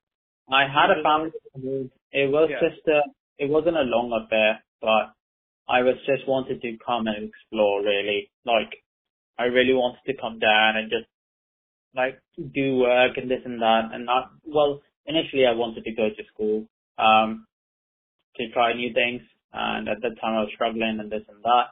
I 0.52 0.64
had 0.68 0.92
a 0.92 1.02
family. 1.04 1.32
It 2.12 2.30
was 2.30 2.50
Yeah. 2.50 2.60
just 2.60 2.88
a, 2.88 3.02
it 3.38 3.50
wasn't 3.50 3.78
a 3.78 3.84
long 3.84 4.12
affair, 4.12 4.64
but 4.82 5.14
I 5.68 5.82
was 5.82 5.96
just 6.06 6.28
wanted 6.28 6.62
to 6.62 6.78
come 6.86 7.08
and 7.08 7.30
explore 7.30 7.82
really. 7.82 8.30
Like, 8.46 8.84
I 9.38 9.46
really 9.46 9.74
wanted 9.74 10.04
to 10.06 10.14
come 10.18 10.40
down 10.40 10.78
and 10.78 10.92
just 10.92 11.08
like 11.96 12.20
do 12.38 12.78
work 12.78 13.18
and 13.18 13.30
this 13.30 13.42
and 13.46 13.62
that 13.62 13.90
and 13.94 14.06
not, 14.06 14.32
well, 14.46 14.82
initially 15.06 15.46
I 15.46 15.54
wanted 15.54 15.84
to 15.86 15.92
go 15.92 16.10
to 16.10 16.24
school, 16.34 16.68
um, 16.98 17.48
to 18.36 18.50
try 18.52 18.74
new 18.74 18.94
things. 18.94 19.22
And 19.54 19.88
at 19.88 20.02
that 20.02 20.20
time 20.20 20.36
I 20.36 20.42
was 20.42 20.52
struggling 20.54 21.00
and 21.00 21.12
this 21.12 21.24
and 21.28 21.44
that. 21.44 21.68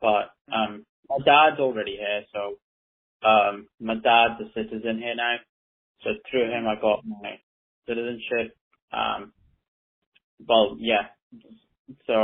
But, 0.00 0.30
um, 0.52 0.84
my 1.08 1.18
dad's 1.24 1.60
already 1.60 1.96
here. 1.96 2.24
So, 2.32 2.58
um, 3.26 3.68
my 3.80 3.94
dad's 3.94 4.40
a 4.40 4.52
citizen 4.54 4.98
here 4.98 5.14
now. 5.14 5.36
So 6.02 6.10
through 6.30 6.50
him 6.50 6.66
I 6.66 6.80
got 6.80 7.04
my 7.06 7.38
citizenship. 7.86 8.56
Um, 8.92 9.32
well, 10.46 10.76
yeah. 10.78 11.12
So, 12.06 12.14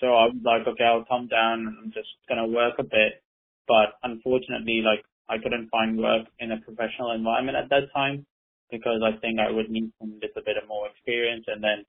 so 0.00 0.06
I 0.06 0.30
was 0.30 0.36
like, 0.44 0.66
okay, 0.66 0.84
I'll 0.84 1.04
come 1.04 1.28
down 1.28 1.66
and 1.66 1.76
I'm 1.82 1.92
just 1.92 2.08
gonna 2.28 2.46
work 2.46 2.74
a 2.78 2.84
bit. 2.84 3.22
But 3.66 3.94
unfortunately, 4.02 4.82
like, 4.84 5.04
I 5.28 5.38
couldn't 5.42 5.68
find 5.70 5.98
work 5.98 6.26
in 6.38 6.52
a 6.52 6.60
professional 6.60 7.12
environment 7.12 7.56
at 7.56 7.70
that 7.70 7.92
time 7.94 8.26
because 8.70 9.02
I 9.04 9.18
think 9.20 9.38
I 9.38 9.50
would 9.50 9.70
need 9.70 9.92
some 10.00 10.14
little 10.20 10.42
bit 10.44 10.56
of 10.60 10.68
more 10.68 10.88
experience. 10.88 11.44
And 11.46 11.62
then 11.62 11.84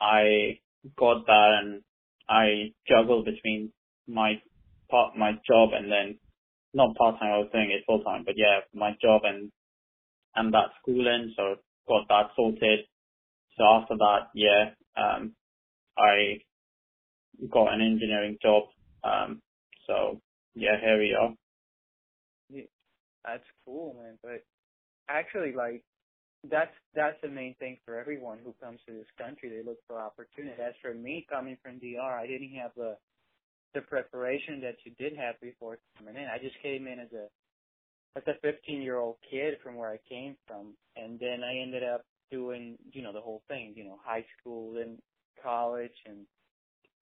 I 0.00 0.58
got 0.98 1.26
that 1.26 1.50
and 1.62 1.82
I 2.28 2.72
juggled 2.88 3.26
between 3.26 3.72
my 4.08 4.40
part, 4.90 5.16
my 5.16 5.32
job 5.46 5.70
and 5.74 5.90
then 5.90 6.18
not 6.74 6.96
part 6.96 7.18
time, 7.18 7.32
I 7.32 7.38
was 7.38 7.50
doing 7.52 7.70
it 7.70 7.84
full 7.86 8.02
time, 8.02 8.22
but 8.24 8.34
yeah, 8.36 8.60
my 8.74 8.92
job 9.02 9.22
and, 9.24 9.52
and 10.34 10.54
that 10.54 10.72
schooling. 10.80 11.34
So 11.36 11.56
got 11.88 12.08
that 12.08 12.30
sorted. 12.36 12.80
So 13.58 13.64
after 13.64 13.96
that, 13.96 14.28
yeah, 14.34 14.72
um, 14.96 15.36
I 15.98 16.40
got 17.52 17.74
an 17.74 17.82
engineering 17.82 18.38
job. 18.42 18.64
Um, 19.04 19.42
so 19.86 20.20
yeah, 20.54 20.80
here 20.80 20.98
we 20.98 21.14
are. 21.20 21.34
Yeah, 22.50 22.64
That's 23.24 23.44
cool, 23.64 23.94
man. 24.02 24.18
But 24.22 24.44
actually, 25.08 25.52
like, 25.56 25.84
that's 26.50 26.72
that's 26.94 27.18
the 27.22 27.28
main 27.28 27.54
thing 27.58 27.78
for 27.84 27.98
everyone 27.98 28.40
who 28.44 28.54
comes 28.62 28.80
to 28.86 28.94
this 28.94 29.06
country. 29.18 29.50
They 29.50 29.64
look 29.68 29.78
for 29.88 30.00
opportunity. 30.00 30.60
As 30.62 30.74
for 30.82 30.94
me, 30.94 31.26
coming 31.30 31.58
from 31.62 31.80
DR, 31.80 32.00
I 32.20 32.26
didn't 32.26 32.54
have 32.60 32.72
the 32.76 32.96
the 33.74 33.82
preparation 33.82 34.60
that 34.62 34.76
you 34.84 34.92
did 34.98 35.16
have 35.18 35.40
before 35.42 35.78
coming 35.98 36.16
in. 36.16 36.24
I 36.28 36.38
just 36.38 36.56
came 36.62 36.86
in 36.88 37.00
as 37.00 37.12
a 37.12 37.28
as 38.16 38.24
a 38.26 38.34
15 38.42 38.82
year 38.82 38.98
old 38.98 39.16
kid 39.30 39.56
from 39.62 39.76
where 39.76 39.90
I 39.90 39.98
came 40.08 40.36
from, 40.46 40.76
and 40.96 41.20
then 41.20 41.42
I 41.44 41.62
ended 41.62 41.82
up 41.84 42.02
doing 42.30 42.78
you 42.92 43.02
know 43.02 43.12
the 43.12 43.20
whole 43.22 43.42
thing, 43.48 43.74
you 43.76 43.84
know, 43.84 43.98
high 44.04 44.26
school 44.40 44.78
and 44.78 44.98
college, 45.42 45.92
and 46.06 46.26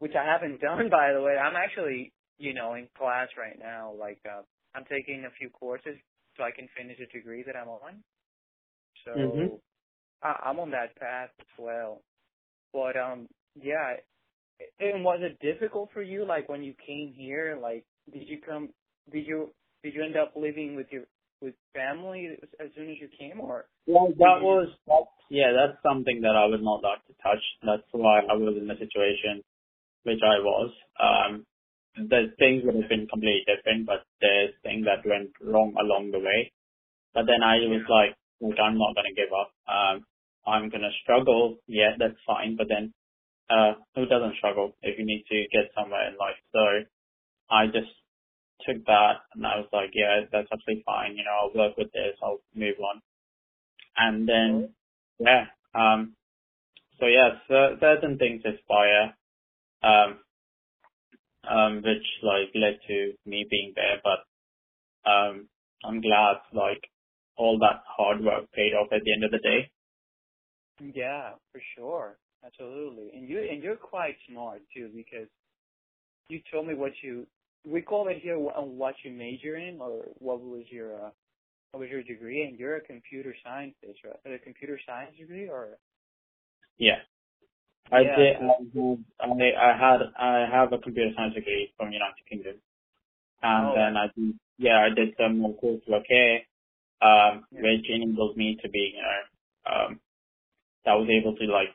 which 0.01 0.15
I 0.17 0.25
haven't 0.25 0.61
done 0.63 0.91
by 0.91 1.13
the 1.15 1.23
way. 1.23 1.37
I'm 1.37 1.57
actually 1.57 2.13
you 2.39 2.55
know 2.55 2.75
in 2.75 2.89
class 2.99 3.29
right 3.39 3.59
now, 3.59 3.95
like 3.95 4.21
uh, 4.27 4.43
I'm 4.75 4.85
taking 4.85 5.27
a 5.27 5.35
few 5.39 5.51
courses 5.51 5.97
so 6.37 6.45
I 6.45 6.53
can 6.57 6.69
finish 6.77 6.99
a 7.01 7.13
degree 7.17 7.45
that 7.47 7.57
I'm 7.57 7.69
on. 7.69 8.05
So 9.07 9.39
Mhm. 9.39 9.61
I, 10.23 10.35
I'm 10.47 10.61
on 10.61 10.71
that 10.73 10.97
path 10.97 11.31
as 11.41 11.47
well. 11.59 12.03
But 12.73 12.97
um, 12.97 13.29
yeah. 13.57 13.95
And 14.81 15.05
was 15.05 15.21
it 15.23 15.39
difficult 15.41 15.91
for 15.93 16.03
you, 16.03 16.27
like 16.27 16.49
when 16.49 16.63
you 16.65 16.75
came 16.87 17.15
here? 17.17 17.59
Like, 17.63 17.85
did 18.13 18.29
you 18.29 18.41
come? 18.47 18.71
Did 19.13 19.27
you 19.27 19.55
did 19.83 19.95
you 19.95 20.05
end 20.05 20.17
up 20.17 20.33
living 20.37 20.77
with 20.77 20.87
your 20.91 21.05
with 21.41 21.55
family 21.73 22.37
as, 22.61 22.69
soon 22.77 22.91
as 22.91 22.97
you 23.01 23.09
came, 23.19 23.41
or 23.41 23.65
Well, 23.87 24.13
that 24.19 24.45
was, 24.45 24.69
that's, 24.87 25.09
yeah, 25.31 25.57
that's 25.57 25.81
something 25.83 26.21
that 26.21 26.37
I 26.37 26.45
would 26.45 26.63
not 26.63 26.85
like 26.85 27.01
to 27.09 27.15
touch. 27.23 27.41
That's 27.65 27.89
why 27.93 28.21
I 28.21 28.37
was 28.37 28.57
in 28.61 28.69
the 28.69 28.77
situation 28.77 29.41
which 30.05 30.21
I 30.25 30.41
was. 30.41 30.71
Um, 31.01 31.47
the 31.97 32.33
things 32.39 32.63
would 32.65 32.77
have 32.77 32.89
been 32.89 33.09
completely 33.09 33.45
different, 33.45 33.87
but 33.87 34.05
there's 34.21 34.55
things 34.63 34.87
that 34.87 35.09
went 35.09 35.31
wrong 35.41 35.75
along 35.81 36.11
the 36.13 36.21
way. 36.21 36.53
But 37.15 37.27
then 37.27 37.43
I 37.43 37.59
was 37.67 37.85
like, 37.91 38.17
look, 38.41 38.57
I'm 38.61 38.79
not 38.79 38.95
going 38.95 39.11
to 39.11 39.19
give 39.19 39.33
up. 39.35 39.51
Um, 39.67 40.05
I'm 40.47 40.71
going 40.71 40.87
to 40.87 40.95
struggle. 41.03 41.59
Yeah, 41.67 41.99
that's 41.99 42.21
fine. 42.27 42.57
But 42.57 42.69
then, 42.69 42.95
uh, 43.51 43.75
who 43.97 44.07
doesn't 44.07 44.37
struggle 44.39 44.77
if 44.83 44.99
you 44.99 45.05
need 45.05 45.25
to 45.29 45.45
get 45.53 45.73
somewhere 45.77 46.09
in 46.09 46.17
life? 46.17 46.39
So 46.53 46.65
I 47.51 47.67
just 47.67 47.91
took 48.67 48.85
that 48.87 49.17
and 49.35 49.47
I 49.47 49.59
was 49.59 49.69
like, 49.73 49.91
yeah, 49.95 50.23
that's 50.33 50.49
absolutely 50.53 50.85
fine. 50.87 51.17
You 51.17 51.25
know, 51.25 51.49
I'll 51.49 51.55
work 51.55 51.77
with 51.79 51.93
this. 51.93 52.17
I'll 52.23 52.41
move 52.55 52.77
on. 52.81 53.03
And 53.97 54.29
then, 54.29 54.75
yeah, 55.21 55.47
um, 55.75 56.17
so 57.01 57.07
yeah, 57.07 57.41
cer- 57.49 57.79
certain 57.81 58.19
things 58.19 58.43
aspire, 58.45 59.17
um, 59.83 60.21
um, 61.49 61.77
which 61.77 62.07
like 62.23 62.51
led 62.55 62.81
to 62.89 63.15
me 63.27 63.47
being 63.51 63.73
there, 63.77 64.01
but, 64.05 64.39
um, 65.11 65.49
I'm 65.85 66.01
glad 66.03 66.39
like 66.55 66.83
all 67.37 67.59
that 67.61 67.83
hard 67.87 68.25
work 68.25 68.51
paid 68.53 68.75
off 68.75 68.89
at 68.93 69.03
the 69.05 69.13
end 69.15 69.25
of 69.25 69.31
the 69.33 69.39
day. 69.39 69.71
Yeah, 70.81 71.35
for 71.53 71.63
sure. 71.77 72.19
Absolutely. 72.45 73.11
And 73.15 73.29
you 73.29 73.41
and 73.41 73.63
you're 73.63 73.77
quite 73.77 74.17
smart 74.31 74.63
too 74.75 74.91
because 74.95 75.29
you 76.29 76.41
told 76.53 76.69
me 76.69 76.75
what 76.75 76.93
you 77.03 77.27
we 77.65 77.83
call 77.83 78.09
it 78.09 78.19
here 78.23 78.37
wh- 78.39 78.67
what 78.69 78.95
you 79.05 79.13
major 79.13 79.57
in 79.57 79.81
or 79.81 80.05
what 80.19 80.41
was 80.41 80.65
your 80.71 81.07
uh, 81.07 81.11
what 81.73 81.81
was 81.81 81.91
your 81.91 82.03
degree 82.03 82.45
and 82.45 82.59
you're 82.59 82.77
a 82.77 82.81
computer 82.83 83.35
scientist, 83.45 84.01
right? 84.05 84.35
A 84.35 84.39
computer 84.39 84.79
science 84.87 85.17
degree 85.19 85.49
or 85.49 85.79
Yeah. 86.79 86.99
I 87.93 88.03
Yeah, 88.03 88.17
did, 88.17 88.37
I, 89.21 89.27
I 89.57 89.79
had, 89.79 90.01
I 90.19 90.47
have 90.51 90.73
a 90.73 90.79
computer 90.79 91.11
science 91.17 91.35
degree 91.35 91.73
from 91.77 91.93
United 91.93 92.25
Kingdom. 92.29 92.57
And 93.43 93.67
Oh. 93.69 93.75
then 93.77 93.97
I 93.97 94.07
did, 94.17 94.39
yeah, 94.59 94.81
I 94.81 94.95
did 94.95 95.15
some 95.21 95.39
more 95.39 95.55
coursework 95.57 96.05
here, 96.09 96.41
um, 97.03 97.47
Yeah. 97.53 97.61
which 97.63 97.87
enabled 97.91 98.37
me 98.37 98.59
to 98.63 98.69
be, 98.71 98.95
you 98.97 99.03
know, 99.03 99.73
um, 99.73 100.01
I 100.87 100.95
was 100.97 101.09
able 101.11 101.37
to 101.37 101.45
like, 101.47 101.71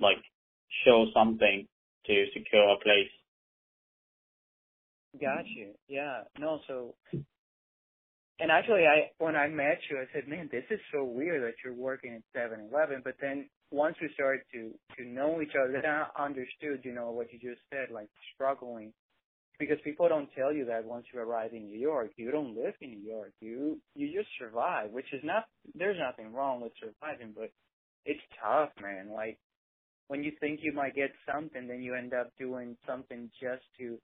like 0.00 0.22
show 0.84 1.06
something 1.14 1.68
to 2.06 2.26
secure 2.34 2.68
a 2.70 2.78
place. 2.82 3.10
Got 5.20 5.46
you. 5.48 5.72
Yeah. 5.88 6.22
No, 6.38 6.60
so 6.68 6.94
and 8.40 8.50
actually 8.50 8.86
I 8.86 9.10
when 9.18 9.36
I 9.36 9.48
met 9.48 9.78
you 9.90 9.98
I 9.98 10.06
said, 10.12 10.28
Man, 10.28 10.48
this 10.52 10.64
is 10.70 10.80
so 10.92 11.04
weird 11.04 11.42
that 11.42 11.54
you're 11.64 11.74
working 11.74 12.14
at 12.14 12.22
seven 12.34 12.68
eleven 12.72 13.00
but 13.04 13.14
then 13.20 13.48
once 13.70 13.96
we 14.02 14.10
started 14.14 14.42
to 14.52 14.72
to 14.96 15.08
know 15.08 15.40
each 15.42 15.54
other 15.60 15.72
then 15.72 15.90
I 15.90 16.06
understood, 16.24 16.80
you 16.84 16.94
know, 16.94 17.10
what 17.10 17.32
you 17.32 17.38
just 17.38 17.62
said, 17.70 17.92
like 17.92 18.08
struggling 18.34 18.92
because 19.58 19.78
people 19.84 20.08
don't 20.08 20.28
tell 20.36 20.52
you 20.52 20.64
that 20.66 20.84
once 20.84 21.06
you 21.12 21.20
arrive 21.20 21.52
in 21.52 21.66
New 21.66 21.78
York, 21.78 22.10
you 22.16 22.30
don't 22.30 22.56
live 22.56 22.74
in 22.80 22.90
New 22.90 23.08
York. 23.10 23.32
You 23.40 23.78
you 23.94 24.12
just 24.16 24.28
survive, 24.38 24.90
which 24.90 25.12
is 25.12 25.20
not 25.24 25.44
there's 25.74 25.98
nothing 25.98 26.32
wrong 26.32 26.60
with 26.60 26.72
surviving, 26.80 27.32
but 27.36 27.50
it's 28.04 28.20
tough, 28.42 28.70
man. 28.82 29.10
Like 29.14 29.38
when 30.08 30.24
you 30.24 30.32
think 30.40 30.60
you 30.62 30.72
might 30.72 30.94
get 30.94 31.10
something, 31.32 31.68
then 31.68 31.82
you 31.82 31.94
end 31.94 32.14
up 32.14 32.30
doing 32.38 32.76
something 32.86 33.30
just 33.40 33.62
to 33.78 33.98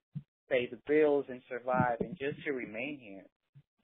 pay 0.51 0.67
the 0.69 0.79
bills 0.87 1.25
and 1.29 1.41
survive 1.49 1.97
and 2.01 2.17
just 2.19 2.43
to 2.45 2.51
remain 2.51 2.99
here. 3.01 3.23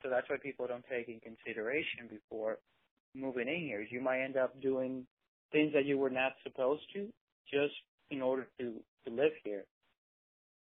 So 0.04 0.10
that's 0.10 0.30
why 0.30 0.36
people 0.44 0.68
don't 0.68 0.86
take 0.92 1.08
in 1.08 1.20
consideration 1.22 2.10
before 2.10 2.58
moving 3.16 3.48
in 3.48 3.62
here. 3.62 3.86
You 3.90 4.02
might 4.02 4.24
end 4.24 4.38
up 4.38 4.62
doing 4.62 5.08
things 5.52 5.74
that 5.74 5.86
you 5.86 5.98
were 5.98 6.10
not 6.10 6.34
supposed 6.44 6.84
to 6.94 7.08
just 7.52 7.74
in 8.12 8.22
order 8.22 8.48
to 8.60 8.74
to 9.06 9.14
live 9.14 9.32
here. 9.44 9.64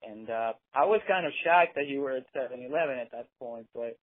And 0.02 0.28
uh 0.30 0.52
I 0.74 0.84
was 0.84 1.00
kind 1.08 1.26
of 1.26 1.32
shocked 1.44 1.74
that 1.76 1.88
you 1.88 2.00
were 2.00 2.12
at 2.12 2.26
7-Eleven 2.36 2.98
at 2.98 3.10
that 3.12 3.28
point, 3.40 3.66
but 3.74 3.96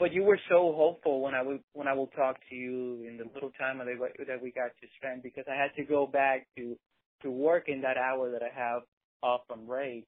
but 0.00 0.12
you 0.12 0.24
were 0.24 0.40
so 0.48 0.72
hopeful 0.76 1.20
when 1.20 1.34
I 1.34 1.42
would 1.42 1.60
when 1.74 1.86
I 1.86 1.94
will 1.94 2.08
talk 2.08 2.36
to 2.50 2.56
you 2.56 3.04
in 3.08 3.18
the 3.18 3.24
little 3.34 3.52
time 3.60 3.78
that 3.78 3.86
that 4.26 4.42
we 4.42 4.50
got 4.50 4.72
to 4.80 4.86
spend 4.96 5.22
because 5.22 5.44
I 5.50 5.54
had 5.54 5.74
to 5.76 5.84
go 5.84 6.06
back 6.06 6.46
to 6.56 6.76
to 7.22 7.30
work 7.30 7.68
in 7.68 7.82
that 7.82 7.96
hour 7.96 8.30
that 8.32 8.42
I 8.42 8.50
have 8.58 8.82
off 9.22 9.42
from 9.46 9.68
Ray. 9.68 10.04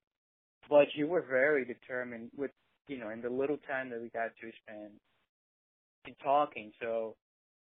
But 0.70 0.88
you 0.96 1.08
were 1.08 1.22
very 1.22 1.64
determined 1.66 2.30
with 2.36 2.52
you 2.88 2.98
know 2.98 3.10
in 3.10 3.22
the 3.22 3.30
little 3.30 3.58
time 3.68 3.90
that 3.90 4.00
we 4.02 4.10
got 4.10 4.30
to 4.40 4.50
spend 4.64 4.92
in 6.06 6.14
talking. 6.24 6.72
So 6.80 7.16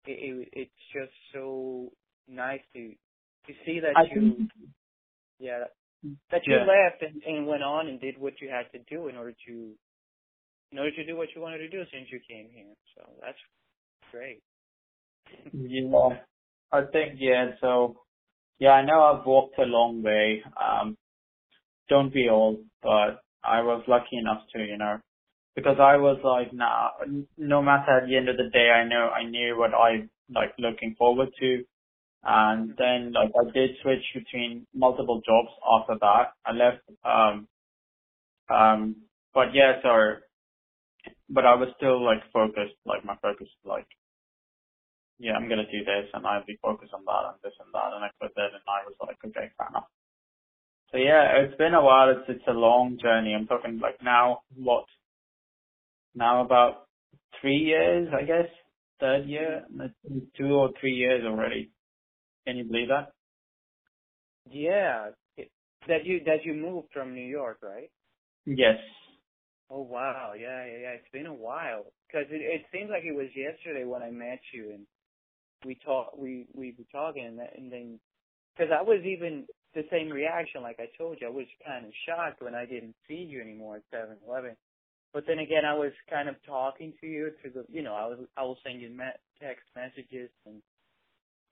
it, 0.06 0.12
it 0.12 0.48
it's 0.52 0.72
just 0.94 1.12
so 1.34 1.90
nice 2.28 2.62
to 2.74 2.94
to 3.48 3.54
see 3.66 3.80
that 3.80 3.96
I 3.96 4.04
you 4.10 4.14
think, 4.14 4.50
yeah 5.38 5.64
that 6.30 6.42
you 6.48 6.58
Yeah. 6.58 6.64
left 6.66 7.02
and, 7.02 7.22
and 7.24 7.46
went 7.46 7.62
on 7.62 7.88
and 7.88 8.00
did 8.00 8.18
what 8.18 8.34
you 8.40 8.48
had 8.48 8.70
to 8.72 8.84
do 8.90 9.08
in 9.08 9.16
order 9.16 9.34
to 9.46 9.74
in 10.72 10.78
order 10.78 10.92
to 10.96 11.06
do 11.06 11.16
what 11.16 11.28
you 11.34 11.42
wanted 11.42 11.58
to 11.58 11.68
do 11.68 11.82
since 11.92 12.08
you 12.12 12.20
came 12.28 12.50
here. 12.52 12.74
So 12.96 13.10
that's 13.20 13.38
great. 14.12 14.42
yeah, 15.52 16.08
I 16.72 16.82
think, 16.92 17.16
yeah, 17.20 17.52
so, 17.60 17.96
yeah, 18.58 18.72
I 18.72 18.84
know 18.84 19.02
I've 19.02 19.26
walked 19.26 19.58
a 19.58 19.64
long 19.64 20.02
way. 20.02 20.42
Um, 20.60 20.98
don't 21.88 22.12
be 22.12 22.28
old, 22.28 22.58
but 22.82 23.22
I 23.44 23.62
was 23.62 23.82
lucky 23.88 24.16
enough 24.18 24.42
to, 24.54 24.60
you 24.64 24.78
know, 24.78 24.98
because 25.54 25.76
I 25.80 25.96
was 25.96 26.18
like, 26.24 26.52
nah, 26.52 26.90
no 27.36 27.62
matter 27.62 27.98
at 27.98 28.08
the 28.08 28.16
end 28.16 28.28
of 28.28 28.36
the 28.36 28.50
day, 28.52 28.70
I 28.70 28.84
know, 28.88 29.08
I 29.10 29.24
knew 29.24 29.56
what 29.58 29.74
I 29.74 30.08
like 30.32 30.54
looking 30.58 30.94
forward 30.98 31.28
to. 31.40 31.64
And 32.24 32.74
then 32.78 33.12
like 33.12 33.32
I 33.34 33.50
did 33.52 33.70
switch 33.82 34.04
between 34.14 34.66
multiple 34.74 35.20
jobs 35.26 35.50
after 35.68 35.98
that. 36.00 36.32
I 36.46 36.52
left, 36.52 36.82
um, 37.04 37.48
um, 38.48 38.96
but 39.34 39.54
yeah, 39.54 39.82
so, 39.82 40.22
but 41.28 41.44
I 41.46 41.54
was 41.56 41.68
still 41.76 42.04
like 42.04 42.22
focused, 42.32 42.76
like 42.86 43.04
my 43.04 43.16
focus 43.22 43.48
like, 43.64 43.86
yeah, 45.18 45.34
I'm 45.34 45.48
gonna 45.48 45.66
do 45.70 45.84
this 45.84 46.10
and 46.14 46.26
I'll 46.26 46.44
be 46.46 46.58
focused 46.62 46.92
on 46.94 47.04
that 47.06 47.34
and 47.34 47.38
this 47.42 47.54
and 47.60 47.72
that 47.74 47.92
and 47.94 48.04
I 48.04 48.10
quit 48.18 48.32
it 48.36 48.52
and 48.54 48.66
I 48.68 48.86
was 48.86 48.96
like, 49.00 49.18
okay, 49.24 49.50
fair 49.58 49.68
enough. 49.70 49.90
So 50.92 50.98
yeah, 50.98 51.38
it's 51.38 51.56
been 51.56 51.74
a 51.74 51.82
while. 51.82 52.10
It's 52.10 52.28
it's 52.28 52.46
a 52.48 52.52
long 52.52 52.98
journey. 53.00 53.34
I'm 53.34 53.46
talking 53.46 53.78
like 53.80 54.02
now 54.02 54.42
what? 54.54 54.84
Now 56.14 56.44
about 56.44 56.86
three 57.40 57.56
years, 57.56 58.08
I 58.12 58.24
guess. 58.24 58.46
Third 59.00 59.26
year, 59.26 59.64
two 60.36 60.52
or 60.52 60.70
three 60.80 60.92
years 60.92 61.24
already. 61.26 61.70
Can 62.46 62.56
you 62.58 62.64
believe 62.64 62.88
that? 62.88 63.12
Yeah, 64.50 65.08
that 65.88 66.04
you 66.04 66.20
that 66.26 66.44
you 66.44 66.54
moved 66.54 66.88
from 66.92 67.14
New 67.14 67.26
York, 67.26 67.58
right? 67.62 67.90
Yes. 68.44 68.76
Oh 69.70 69.82
wow, 69.82 70.32
yeah, 70.38 70.66
yeah, 70.66 70.78
yeah. 70.82 70.90
It's 70.90 71.10
been 71.12 71.26
a 71.26 71.34
while 71.34 71.84
because 72.06 72.26
it 72.30 72.42
it 72.42 72.62
seems 72.72 72.90
like 72.90 73.04
it 73.04 73.14
was 73.14 73.28
yesterday 73.34 73.84
when 73.84 74.02
I 74.02 74.10
met 74.10 74.40
you 74.52 74.70
and 74.74 74.86
we 75.64 75.78
talk 75.84 76.16
we 76.16 76.46
we 76.54 76.74
were 76.78 76.84
talking 76.92 77.24
and, 77.24 77.38
that, 77.38 77.56
and 77.56 77.72
then 77.72 77.98
because 78.54 78.70
I 78.78 78.82
was 78.82 79.00
even 79.04 79.46
the 79.74 79.84
same 79.90 80.10
reaction 80.10 80.62
like 80.62 80.78
I 80.80 80.88
told 80.98 81.18
you 81.20 81.26
I 81.26 81.30
was 81.30 81.46
kind 81.66 81.86
of 81.86 81.92
shocked 82.06 82.42
when 82.42 82.54
I 82.54 82.66
didn't 82.66 82.94
see 83.08 83.26
you 83.28 83.40
anymore 83.40 83.76
at 83.76 83.82
Seven 83.90 84.16
Eleven, 84.26 84.56
but 85.12 85.24
then 85.26 85.38
again 85.38 85.64
I 85.66 85.74
was 85.74 85.92
kind 86.10 86.28
of 86.28 86.36
talking 86.46 86.94
to 87.00 87.06
you 87.06 87.32
through 87.40 87.52
the 87.52 87.64
you 87.72 87.82
know 87.82 87.94
I 87.94 88.06
was 88.06 88.18
I 88.36 88.42
will 88.42 88.58
send 88.64 88.80
you 88.80 88.90
me- 88.90 89.20
text 89.40 89.64
messages 89.76 90.30
and 90.46 90.62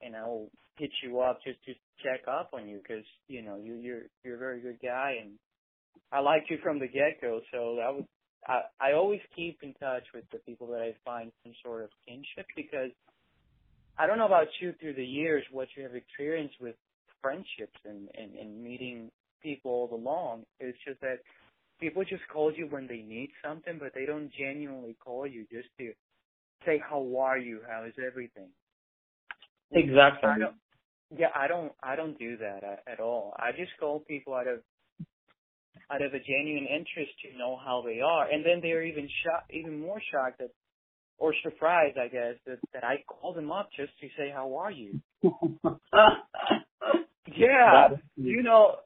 and 0.01 0.15
I 0.15 0.25
will 0.27 0.49
hit 0.77 0.91
you 1.03 1.21
up 1.21 1.39
just 1.43 1.63
to 1.65 1.73
check 2.03 2.27
up 2.27 2.51
on 2.53 2.67
you 2.67 2.79
because 2.79 3.05
you 3.27 3.41
know 3.41 3.57
you 3.57 3.75
you're 3.75 4.03
you're 4.23 4.35
a 4.35 4.39
very 4.39 4.61
good 4.61 4.79
guy 4.81 5.15
and 5.21 5.33
I 6.11 6.19
liked 6.19 6.49
you 6.49 6.57
from 6.63 6.79
the 6.79 6.87
get 6.87 7.21
go. 7.21 7.41
So 7.51 7.75
that 7.77 7.93
was 7.95 8.05
I 8.47 8.61
I 8.79 8.93
always 8.93 9.21
keep 9.35 9.59
in 9.63 9.73
touch 9.75 10.03
with 10.13 10.25
the 10.31 10.39
people 10.39 10.67
that 10.67 10.81
I 10.81 10.95
find 11.05 11.31
some 11.43 11.53
sort 11.63 11.83
of 11.83 11.89
kinship 12.07 12.47
because 12.55 12.91
I 13.97 14.07
don't 14.07 14.17
know 14.17 14.25
about 14.27 14.47
you 14.61 14.73
through 14.79 14.95
the 14.95 15.05
years 15.05 15.43
what 15.51 15.67
you 15.75 15.83
have 15.83 15.95
experienced 15.95 16.55
with 16.61 16.75
friendships 17.21 17.77
and 17.85 18.09
and, 18.15 18.35
and 18.35 18.63
meeting 18.63 19.11
people 19.41 19.71
all 19.71 19.93
along. 19.93 20.43
It's 20.59 20.77
just 20.87 21.01
that 21.01 21.19
people 21.79 22.03
just 22.03 22.23
call 22.31 22.53
you 22.53 22.67
when 22.69 22.87
they 22.87 23.01
need 23.01 23.31
something, 23.43 23.77
but 23.79 23.91
they 23.95 24.05
don't 24.05 24.31
genuinely 24.37 24.95
call 25.03 25.27
you 25.27 25.45
just 25.51 25.69
to 25.79 25.91
say 26.65 26.81
how 26.87 27.17
are 27.19 27.37
you, 27.37 27.61
how 27.67 27.85
is 27.85 27.93
everything. 28.05 28.49
Exactly. 29.71 30.29
I 30.29 30.37
don't. 30.37 30.55
Yeah, 31.17 31.27
I 31.35 31.47
don't. 31.47 31.71
I 31.83 31.95
don't 31.95 32.17
do 32.17 32.37
that 32.37 32.63
at, 32.63 32.83
at 32.93 32.99
all. 32.99 33.33
I 33.37 33.51
just 33.51 33.71
call 33.79 33.99
people 34.01 34.33
out 34.33 34.47
of 34.47 34.59
out 35.91 36.01
of 36.01 36.13
a 36.13 36.19
genuine 36.19 36.67
interest 36.67 37.11
to 37.23 37.37
know 37.37 37.57
how 37.63 37.83
they 37.85 37.99
are, 38.01 38.29
and 38.29 38.45
then 38.45 38.59
they're 38.61 38.83
even 38.83 39.09
shocked, 39.23 39.51
even 39.53 39.79
more 39.79 40.01
shocked 40.11 40.39
that, 40.39 40.51
or 41.17 41.33
surprised, 41.43 41.97
I 41.97 42.07
guess, 42.07 42.35
that 42.47 42.59
that 42.73 42.83
I 42.83 43.03
call 43.07 43.33
them 43.33 43.51
up 43.51 43.69
just 43.75 43.91
to 44.01 44.07
say 44.17 44.31
how 44.33 44.55
are 44.55 44.71
you. 44.71 44.99
Yeah, 47.35 47.89
That- 47.89 48.01
you 48.15 48.43
know. 48.43 48.77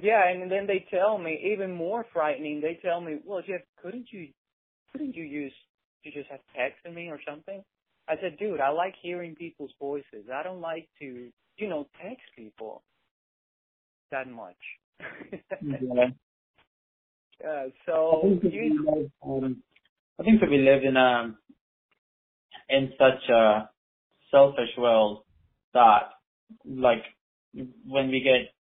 Yeah, 0.00 0.26
and 0.26 0.50
then 0.50 0.66
they 0.66 0.86
tell 0.90 1.18
me 1.18 1.52
even 1.52 1.70
more 1.70 2.04
frightening. 2.12 2.60
They 2.60 2.76
tell 2.82 3.00
me, 3.00 3.20
"Well, 3.24 3.42
Jeff, 3.42 3.60
couldn't 3.76 4.10
you 4.10 4.32
couldn't 4.90 5.14
you 5.14 5.24
use 5.24 5.54
you 6.02 6.10
just 6.12 6.28
have 6.30 6.40
texted 6.56 6.94
me 6.94 7.08
or 7.10 7.20
something?" 7.22 7.62
I 8.08 8.16
said, 8.20 8.38
"Dude, 8.38 8.60
I 8.60 8.70
like 8.70 8.94
hearing 8.96 9.34
people's 9.36 9.72
voices. 9.78 10.28
I 10.32 10.42
don't 10.42 10.60
like 10.60 10.88
to, 11.00 11.30
you 11.56 11.68
know, 11.68 11.86
text 12.00 12.24
people 12.34 12.82
that 14.10 14.28
much." 14.28 14.56
yeah. 15.60 16.10
I 17.44 17.72
so 17.86 18.20
think 18.40 18.54
you, 18.54 18.84
live, 18.84 19.10
um, 19.24 19.62
I 20.18 20.22
think 20.22 20.40
that 20.40 20.50
we 20.50 20.58
live 20.58 20.84
in 20.84 20.96
a 20.96 21.34
in 22.68 22.92
such 22.98 23.28
a 23.28 23.68
selfish 24.30 24.70
world 24.78 25.24
that 25.74 26.10
like 26.64 27.02
when 27.86 28.08
we 28.08 28.20
get 28.20 28.52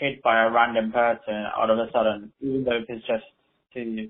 hit 0.00 0.22
by 0.22 0.44
a 0.44 0.50
random 0.50 0.92
person 0.92 1.44
all 1.56 1.70
of 1.70 1.78
a 1.78 1.90
sudden, 1.92 2.32
even 2.40 2.64
though 2.64 2.80
it's 2.88 3.06
just 3.06 3.24
to 3.74 4.08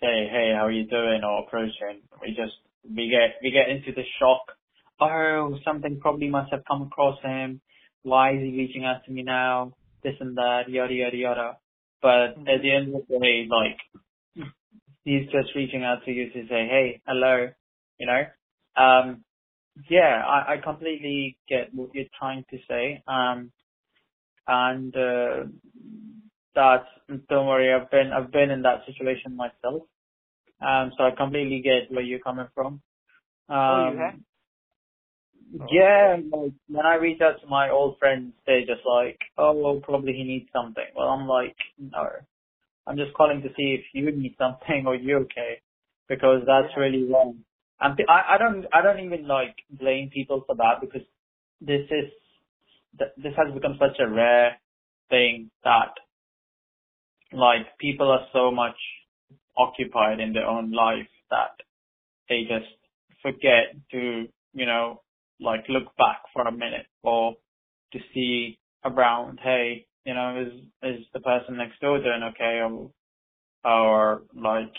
say, 0.00 0.28
Hey, 0.30 0.52
how 0.54 0.66
are 0.66 0.72
you 0.72 0.86
doing 0.86 1.22
or 1.24 1.44
approaching, 1.44 2.02
we 2.20 2.28
just 2.28 2.54
we 2.84 3.08
get 3.08 3.36
we 3.42 3.50
get 3.50 3.68
into 3.68 3.92
the 3.92 4.04
shock. 4.18 4.56
Oh, 5.00 5.58
something 5.64 6.00
probably 6.00 6.30
must 6.30 6.52
have 6.52 6.64
come 6.66 6.82
across 6.82 7.20
him. 7.22 7.60
Why 8.02 8.32
is 8.32 8.40
he 8.40 8.56
reaching 8.56 8.84
out 8.84 9.04
to 9.04 9.12
me 9.12 9.22
now? 9.22 9.72
This 10.02 10.14
and 10.20 10.36
that, 10.36 10.68
yada 10.68 10.94
yada 10.94 11.16
yada. 11.16 11.56
But 12.00 12.38
at 12.48 12.62
the 12.62 12.72
end 12.72 12.94
of 12.94 13.02
the 13.08 13.18
day, 13.18 13.46
like 13.50 13.78
he's 15.04 15.26
just 15.26 15.54
reaching 15.54 15.84
out 15.84 16.04
to 16.04 16.12
you 16.12 16.30
to 16.30 16.42
say, 16.48 16.68
hey, 16.68 17.00
hello, 17.06 17.48
you 17.98 18.06
know. 18.06 18.22
Um, 18.76 19.24
yeah, 19.88 20.22
I, 20.26 20.54
I 20.54 20.56
completely 20.62 21.38
get 21.48 21.72
what 21.74 21.94
you're 21.94 22.04
trying 22.18 22.44
to 22.50 22.58
say. 22.68 23.02
Um, 23.06 23.52
and 24.48 24.94
uh, 24.96 25.44
that 26.54 26.84
don't 27.28 27.46
worry, 27.46 27.72
I've 27.74 27.90
been 27.90 28.12
I've 28.12 28.32
been 28.32 28.50
in 28.50 28.62
that 28.62 28.86
situation 28.86 29.36
myself. 29.36 29.84
Um, 30.60 30.92
so 30.96 31.04
I 31.04 31.12
completely 31.16 31.62
get 31.62 31.90
where 31.92 32.04
you're 32.04 32.20
coming 32.20 32.48
from. 32.54 32.82
Um, 33.48 33.56
oh, 33.68 33.78
you 33.78 33.96
have. 33.98 34.14
yeah, 35.70 36.16
like 36.32 36.52
when 36.68 36.86
I 36.86 36.96
reach 36.96 37.20
out 37.22 37.40
to 37.42 37.48
my 37.48 37.70
old 37.70 37.98
friends, 37.98 38.34
they're 38.46 38.66
just 38.66 38.86
like, 38.86 39.20
"Oh, 39.38 39.52
well, 39.54 39.80
probably 39.82 40.14
he 40.14 40.24
needs 40.24 40.50
something." 40.52 40.84
Well, 40.96 41.08
I'm 41.08 41.28
like, 41.28 41.56
"No, 41.78 42.08
I'm 42.86 42.96
just 42.98 43.14
calling 43.14 43.42
to 43.42 43.48
see 43.56 43.76
if 43.78 43.84
you 43.94 44.10
need 44.12 44.36
something 44.38 44.84
or 44.86 44.96
you're 44.96 45.22
okay," 45.22 45.62
because 46.08 46.42
that's 46.46 46.76
Yeah. 46.76 46.78
really 46.78 47.04
wrong. 47.04 47.44
And 47.80 47.98
I, 48.08 48.34
I 48.34 48.38
don't, 48.38 48.66
I 48.72 48.82
don't 48.82 49.04
even 49.04 49.28
like 49.28 49.56
blame 49.70 50.10
people 50.10 50.42
for 50.46 50.56
that 50.56 50.80
because 50.80 51.02
this 51.60 51.82
is, 51.90 52.12
th- 52.98 53.12
this 53.16 53.34
has 53.36 53.52
become 53.54 53.76
such 53.78 53.98
a 54.00 54.08
rare 54.08 54.58
thing 55.10 55.50
that, 55.64 55.92
like, 57.32 57.66
people 57.78 58.10
are 58.10 58.26
so 58.32 58.50
much 58.50 58.76
occupied 59.56 60.20
in 60.20 60.32
their 60.32 60.46
own 60.46 60.70
life 60.72 61.08
that 61.30 61.56
they 62.28 62.42
just 62.42 62.70
forget 63.22 63.74
to, 63.90 64.26
you 64.54 64.66
know, 64.66 65.02
like 65.40 65.64
look 65.68 65.84
back 65.96 66.22
for 66.32 66.42
a 66.42 66.52
minute 66.52 66.86
or 67.02 67.34
to 67.92 67.98
see 68.14 68.58
around, 68.84 69.38
hey, 69.42 69.86
you 70.04 70.14
know, 70.14 70.40
is 70.40 70.52
is 70.82 71.04
the 71.12 71.20
person 71.20 71.56
next 71.56 71.80
door 71.80 71.98
doing 71.98 72.22
okay 72.22 72.60
or 72.62 72.90
or 73.64 74.22
like 74.34 74.72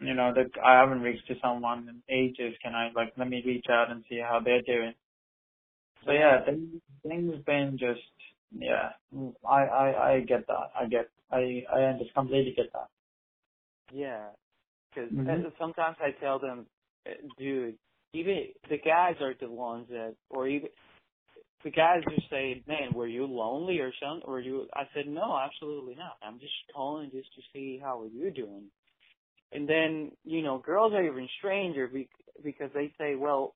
you 0.00 0.14
know 0.14 0.32
that 0.34 0.50
I 0.64 0.80
haven't 0.80 1.02
reached 1.02 1.26
to 1.28 1.34
someone 1.42 1.88
in 1.88 2.02
ages. 2.14 2.54
Can 2.62 2.74
I 2.74 2.90
like 2.94 3.12
let 3.16 3.28
me 3.28 3.42
reach 3.44 3.66
out 3.70 3.90
and 3.90 4.04
see 4.08 4.18
how 4.18 4.40
they're 4.44 4.62
doing? 4.62 4.94
So 6.04 6.12
yeah, 6.12 6.40
things 7.02 7.34
been 7.46 7.78
just 7.78 8.00
yeah. 8.52 8.90
I 9.48 9.62
I 9.64 10.10
I 10.14 10.20
get 10.20 10.46
that. 10.48 10.70
I 10.78 10.86
get 10.86 11.10
I 11.30 11.64
I 11.72 11.98
just 11.98 12.14
completely 12.14 12.54
get 12.56 12.72
that. 12.72 12.88
Yeah, 13.92 14.30
because 14.94 15.12
Mhm. 15.12 15.48
sometimes 15.58 15.96
I 16.00 16.12
tell 16.20 16.38
them, 16.38 16.66
uh, 17.06 17.12
dude, 17.38 17.78
even 18.14 18.46
the 18.68 18.78
guys 18.78 19.16
are 19.20 19.34
the 19.40 19.50
ones 19.50 19.88
that, 19.90 20.16
or 20.30 20.48
even 20.48 20.68
the 21.64 21.70
guys 21.70 22.02
just 22.08 22.28
say, 22.30 22.62
man, 22.66 22.94
were 22.94 23.06
you 23.08 23.26
lonely 23.26 23.78
or 23.80 23.92
something? 24.02 24.26
Or 24.28 24.40
you? 24.40 24.66
I 24.74 24.84
said, 24.94 25.06
no, 25.08 25.38
absolutely 25.38 25.94
not. 25.96 26.16
I'm 26.22 26.38
just 26.40 26.52
calling 26.74 27.10
just 27.12 27.34
to 27.36 27.42
see 27.52 27.78
how 27.82 28.00
are 28.02 28.08
you 28.08 28.30
doing. 28.30 28.70
And 29.52 29.68
then 29.68 30.12
you 30.24 30.42
know, 30.42 30.58
girls 30.58 30.92
are 30.94 31.04
even 31.04 31.28
stranger 31.38 31.88
be- 31.88 32.10
because 32.44 32.70
they 32.74 32.92
say, 32.98 33.14
well, 33.16 33.54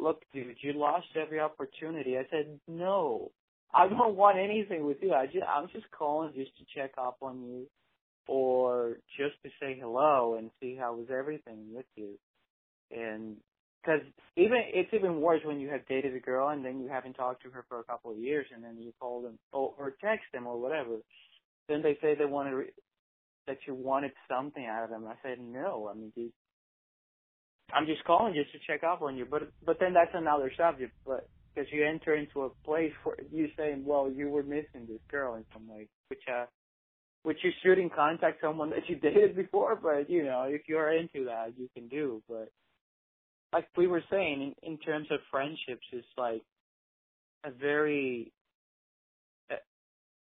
look, 0.00 0.22
dude, 0.32 0.56
you 0.62 0.72
lost 0.74 1.06
every 1.20 1.40
opportunity. 1.40 2.18
I 2.18 2.26
said, 2.30 2.58
no, 2.68 3.30
I 3.72 3.88
don't 3.88 4.16
want 4.16 4.38
anything 4.38 4.86
with 4.86 4.98
you. 5.02 5.12
I 5.12 5.26
just, 5.26 5.44
I'm 5.48 5.68
just 5.72 5.90
calling 5.90 6.32
just 6.34 6.56
to 6.58 6.64
check 6.74 6.92
up 6.98 7.18
on 7.22 7.42
you 7.42 7.66
or 8.28 8.98
just 9.16 9.34
to 9.42 9.50
say 9.60 9.78
hello 9.80 10.36
and 10.38 10.50
see 10.60 10.76
how 10.78 10.94
was 10.94 11.06
everything 11.10 11.74
with 11.74 11.86
you. 11.96 12.18
And 12.90 13.36
because 13.82 14.00
even 14.36 14.58
it's 14.72 14.92
even 14.94 15.20
worse 15.20 15.42
when 15.44 15.60
you 15.60 15.68
have 15.68 15.86
dated 15.86 16.14
a 16.14 16.20
girl 16.20 16.48
and 16.48 16.64
then 16.64 16.80
you 16.80 16.88
haven't 16.88 17.14
talked 17.14 17.42
to 17.42 17.50
her 17.50 17.64
for 17.68 17.80
a 17.80 17.84
couple 17.84 18.12
of 18.12 18.18
years 18.18 18.46
and 18.54 18.64
then 18.64 18.78
you 18.78 18.92
call 18.98 19.22
them 19.22 19.38
or, 19.52 19.74
text 20.02 20.26
them 20.32 20.46
or 20.46 20.60
whatever. 20.60 20.96
Then 21.68 21.82
they 21.82 21.98
say 22.00 22.14
they 22.14 22.24
want 22.24 22.48
to 22.48 22.56
re- 22.56 22.72
that 23.46 23.58
you 23.66 23.74
wanted 23.74 24.12
something 24.28 24.64
out 24.64 24.84
of 24.84 24.90
them. 24.90 25.06
I 25.06 25.14
said 25.22 25.38
no. 25.40 25.90
I 25.92 25.96
mean, 25.96 26.12
I'm 27.72 27.86
just 27.86 28.04
calling 28.04 28.34
just 28.34 28.52
to 28.52 28.58
check 28.66 28.84
up 28.84 29.02
on 29.02 29.16
you. 29.16 29.26
But 29.28 29.50
but 29.64 29.78
then 29.80 29.94
that's 29.94 30.14
another 30.14 30.52
subject. 30.56 30.92
But 31.06 31.28
because 31.54 31.70
you 31.72 31.84
enter 31.86 32.14
into 32.14 32.42
a 32.42 32.50
place 32.64 32.92
where 33.04 33.16
you 33.32 33.48
saying, 33.56 33.84
well, 33.84 34.10
you 34.10 34.28
were 34.28 34.42
missing 34.42 34.86
this 34.88 35.00
girl 35.10 35.36
in 35.36 35.44
some 35.52 35.68
way, 35.68 35.88
which 36.08 36.22
uh, 36.32 36.46
which 37.22 37.38
you 37.42 37.50
shouldn't 37.62 37.94
contact 37.94 38.40
someone 38.40 38.70
that 38.70 38.88
you 38.88 38.96
dated 39.02 39.36
before. 39.36 39.76
But 39.76 40.10
you 40.10 40.24
know, 40.24 40.42
if 40.42 40.62
you're 40.68 40.92
into 40.92 41.24
that, 41.26 41.54
you 41.56 41.68
can 41.74 41.88
do. 41.88 42.22
But 42.28 42.50
like 43.52 43.68
we 43.76 43.86
were 43.86 44.02
saying, 44.10 44.54
in, 44.62 44.72
in 44.72 44.78
terms 44.78 45.08
of 45.10 45.20
friendships, 45.30 45.86
it's 45.92 46.06
like 46.16 46.42
a 47.44 47.50
very 47.50 48.32
uh, 49.50 49.56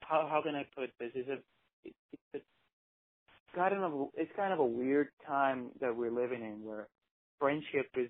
how 0.01 0.27
how 0.29 0.41
can 0.41 0.55
I 0.55 0.65
put 0.75 0.91
this? 0.99 1.11
Is 1.15 1.27
a 1.27 1.37
it, 1.83 1.93
it's 2.33 2.45
kind 3.55 3.73
of 3.73 4.09
it's 4.15 4.31
kind 4.35 4.53
of 4.53 4.59
a 4.59 4.65
weird 4.65 5.09
time 5.25 5.69
that 5.81 5.95
we're 5.95 6.11
living 6.11 6.43
in 6.43 6.63
where 6.63 6.87
friendship 7.39 7.87
is 7.95 8.09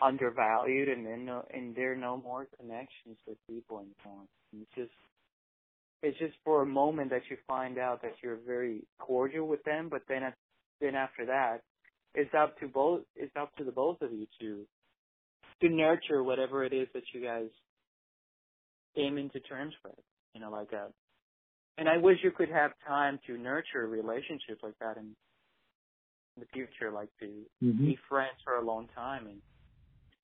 undervalued 0.00 0.88
and 0.88 1.04
then 1.04 1.24
no, 1.24 1.44
and 1.52 1.74
there 1.74 1.92
are 1.92 1.96
no 1.96 2.16
more 2.16 2.46
connections 2.58 3.16
with 3.26 3.36
people 3.48 3.78
anymore. 3.78 4.24
It's 4.52 4.70
just 4.76 4.92
it's 6.02 6.18
just 6.18 6.34
for 6.44 6.62
a 6.62 6.66
moment 6.66 7.10
that 7.10 7.22
you 7.28 7.36
find 7.46 7.78
out 7.78 8.02
that 8.02 8.14
you're 8.22 8.38
very 8.46 8.82
cordial 9.00 9.48
with 9.48 9.62
them, 9.64 9.88
but 9.90 10.02
then 10.08 10.22
then 10.80 10.94
after 10.94 11.26
that, 11.26 11.58
it's 12.14 12.32
up 12.34 12.58
to 12.60 12.68
both 12.68 13.02
it's 13.16 13.34
up 13.36 13.54
to 13.56 13.64
the 13.64 13.72
both 13.72 14.00
of 14.02 14.12
you 14.12 14.26
to 14.40 14.64
to 15.60 15.68
nurture 15.68 16.22
whatever 16.22 16.64
it 16.64 16.72
is 16.72 16.88
that 16.94 17.02
you 17.12 17.20
guys 17.20 17.48
came 18.94 19.18
into 19.18 19.40
terms 19.40 19.74
with. 19.84 19.94
You 20.34 20.40
know, 20.40 20.50
like 20.50 20.72
a 20.72 20.88
and 21.78 21.88
I 21.88 21.96
wish 21.96 22.18
you 22.22 22.32
could 22.32 22.50
have 22.50 22.72
time 22.86 23.18
to 23.26 23.38
nurture 23.38 23.84
a 23.84 23.86
relationship 23.86 24.58
like 24.62 24.78
that 24.80 24.96
in 24.96 25.14
the 26.40 26.46
future, 26.52 26.90
like 26.92 27.10
to 27.20 27.28
Mm-hmm. 27.62 27.86
be 27.86 27.98
friends 28.08 28.36
for 28.44 28.54
a 28.56 28.64
long 28.64 28.88
time 28.94 29.26
and 29.26 29.40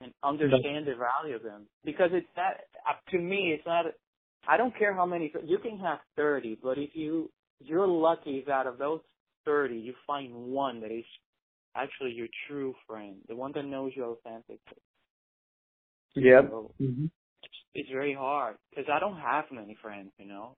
and 0.00 0.12
understand 0.22 0.86
the 0.86 0.94
value 0.94 1.36
of 1.36 1.42
them 1.42 1.66
because 1.84 2.10
it's 2.12 2.26
that 2.36 2.62
uh, 2.88 2.94
to 3.10 3.18
me 3.18 3.52
it's 3.56 3.66
not 3.66 3.86
I 4.48 4.56
don't 4.56 4.76
care 4.78 4.94
how 4.94 5.06
many 5.06 5.32
you 5.44 5.58
can 5.58 5.78
have 5.78 5.98
30 6.16 6.58
but 6.62 6.78
if 6.78 6.90
you 6.94 7.30
you're 7.60 7.86
lucky 7.86 8.38
if 8.38 8.48
out 8.48 8.66
of 8.66 8.78
those 8.78 9.00
30 9.46 9.76
you 9.76 9.94
find 10.06 10.34
one 10.34 10.80
that 10.80 10.90
is 10.92 11.04
actually 11.76 12.12
your 12.12 12.28
true 12.48 12.74
friend 12.86 13.16
the 13.28 13.36
one 13.36 13.52
that 13.54 13.64
knows 13.64 13.92
you 13.96 14.04
authentically 14.04 14.58
Yep. 16.16 16.50
so 16.50 16.70
Mm-hmm. 16.82 17.06
it's, 17.42 17.54
it's 17.74 17.90
very 17.90 18.14
hard 18.14 18.56
because 18.70 18.86
I 18.92 19.00
don't 19.00 19.18
have 19.18 19.44
many 19.52 19.76
friends 19.82 20.10
you 20.18 20.26
know 20.26 20.56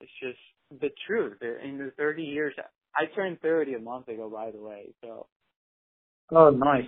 it's 0.00 0.12
just 0.22 0.80
the 0.82 0.90
truth 1.06 1.38
in 1.42 1.78
the 1.78 1.92
30 1.96 2.22
years 2.22 2.54
I 2.98 3.06
turned 3.14 3.40
30 3.40 3.74
a 3.74 3.80
month 3.80 4.08
ago 4.08 4.30
by 4.30 4.50
the 4.52 4.60
way 4.60 4.94
so 5.02 5.26
Oh, 6.30 6.50
nice. 6.50 6.84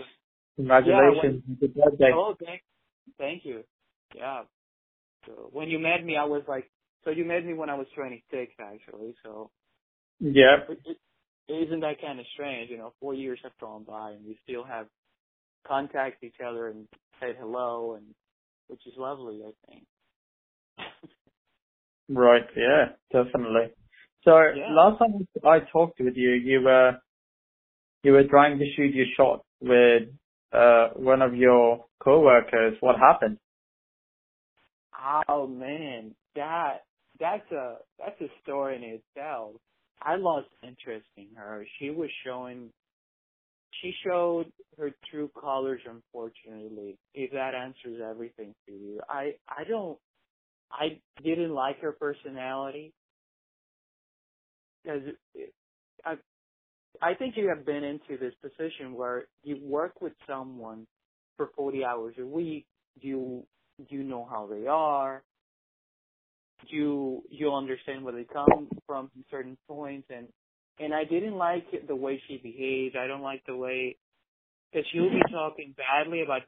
Congratulations. 0.56 1.42
Happy 1.48 1.68
birthday. 1.68 2.12
Oh, 2.14 2.34
thank, 2.44 2.62
thank 3.18 3.44
you. 3.44 3.64
Yeah. 4.14 4.42
So 5.26 5.50
when 5.52 5.68
you 5.68 5.78
met 5.78 6.04
me, 6.04 6.16
I 6.16 6.24
was 6.24 6.42
like, 6.48 6.70
so 7.04 7.10
you 7.10 7.24
met 7.24 7.44
me 7.44 7.54
when 7.54 7.70
I 7.70 7.74
was 7.76 7.86
26, 7.96 8.52
actually. 8.60 9.14
So 9.24 9.50
Yeah. 10.20 10.58
it, 10.68 10.80
it, 10.84 10.98
isn't 11.52 11.80
that 11.80 12.00
kind 12.00 12.20
of 12.20 12.26
strange? 12.34 12.70
You 12.70 12.78
know, 12.78 12.94
four 13.00 13.14
years 13.14 13.40
have 13.42 13.52
gone 13.60 13.84
by, 13.84 14.12
and 14.12 14.26
we 14.26 14.38
still 14.44 14.64
have 14.64 14.86
contact 15.66 16.24
each 16.24 16.36
other 16.46 16.68
and 16.68 16.88
said 17.20 17.36
hello, 17.38 17.94
and 17.96 18.06
which 18.68 18.86
is 18.86 18.94
lovely, 18.96 19.42
I 19.46 19.70
think. 19.72 19.84
Right. 22.08 22.42
Yeah. 22.56 22.86
Definitely. 23.12 23.72
So 24.24 24.36
Yeah. 24.54 24.72
last 24.72 24.98
time 24.98 25.26
I 25.44 25.60
talked 25.60 26.00
with 26.00 26.16
you, 26.16 26.30
you 26.32 26.60
were 26.62 27.00
you 28.02 28.12
were 28.12 28.24
trying 28.24 28.58
to 28.58 28.72
shoot 28.74 28.94
your 28.94 29.06
shot 29.16 29.44
with 29.60 30.08
uh 30.52 30.88
one 30.94 31.22
of 31.22 31.34
your 31.34 31.84
coworkers. 32.00 32.76
What 32.80 32.98
happened? 32.98 33.38
Oh 35.28 35.46
man, 35.46 36.14
that 36.34 36.84
that's 37.18 37.50
a 37.52 37.76
that's 37.98 38.20
a 38.20 38.28
story 38.42 38.76
in 38.76 38.82
itself. 38.82 39.56
I 40.02 40.16
lost 40.16 40.48
interest 40.62 41.06
in 41.16 41.28
her. 41.36 41.66
She 41.78 41.90
was 41.90 42.10
showing 42.24 42.70
she 43.82 43.92
showed 44.04 44.52
her 44.78 44.90
true 45.10 45.30
colors 45.40 45.80
unfortunately. 45.86 46.98
If 47.14 47.32
that 47.32 47.54
answers 47.54 48.00
everything 48.02 48.54
to 48.66 48.72
you. 48.72 49.00
I 49.08 49.34
I 49.48 49.64
don't 49.64 49.98
I 50.72 51.00
didn't 51.22 51.52
like 51.52 51.80
her 51.80 51.92
personality 51.92 52.92
because 54.82 55.02
I 56.04 56.14
I 57.02 57.14
think 57.14 57.36
you 57.36 57.48
have 57.48 57.64
been 57.64 57.84
into 57.84 58.18
this 58.18 58.34
position 58.42 58.94
where 58.94 59.24
you 59.42 59.58
work 59.62 60.00
with 60.00 60.12
someone 60.26 60.86
for 61.36 61.50
40 61.56 61.84
hours 61.84 62.14
a 62.18 62.26
week. 62.26 62.66
You 63.00 63.44
you 63.88 64.02
know 64.02 64.26
how 64.30 64.46
they 64.46 64.66
are. 64.66 65.22
You 66.68 67.22
you 67.30 67.54
understand 67.54 68.04
where 68.04 68.12
they 68.14 68.24
come 68.24 68.68
from 68.86 69.10
certain 69.30 69.56
points, 69.66 70.08
and 70.10 70.26
and 70.78 70.94
I 70.94 71.04
didn't 71.04 71.36
like 71.36 71.64
the 71.86 71.96
way 71.96 72.22
she 72.28 72.38
behaved. 72.38 72.96
I 72.96 73.06
don't 73.06 73.22
like 73.22 73.42
the 73.46 73.56
way 73.56 73.96
because 74.70 74.86
she'll 74.92 75.10
be 75.10 75.22
talking 75.30 75.74
badly 75.76 76.22
about 76.22 76.42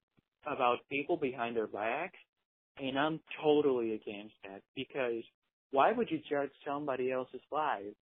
about 0.47 0.79
people 0.91 1.17
behind 1.17 1.57
their 1.57 1.67
backs, 1.67 2.19
and 2.79 2.99
I'm 2.99 3.21
totally 3.43 3.95
against 3.95 4.35
that 4.45 4.61
because 4.77 5.23
why 5.71 5.93
would 5.93 6.11
you 6.11 6.21
judge 6.29 6.51
somebody 6.67 7.11
else's 7.11 7.41
life 7.51 7.95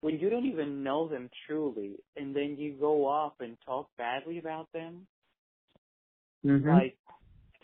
when 0.00 0.18
you 0.18 0.30
don't 0.30 0.46
even 0.46 0.82
know 0.82 1.08
them 1.08 1.28
truly, 1.46 1.96
and 2.16 2.34
then 2.34 2.56
you 2.58 2.74
go 2.78 3.06
off 3.06 3.34
and 3.40 3.56
talk 3.66 3.88
badly 3.98 4.38
about 4.38 4.68
them? 4.72 5.06
Mm-hmm. 6.44 6.68
Like 6.68 6.96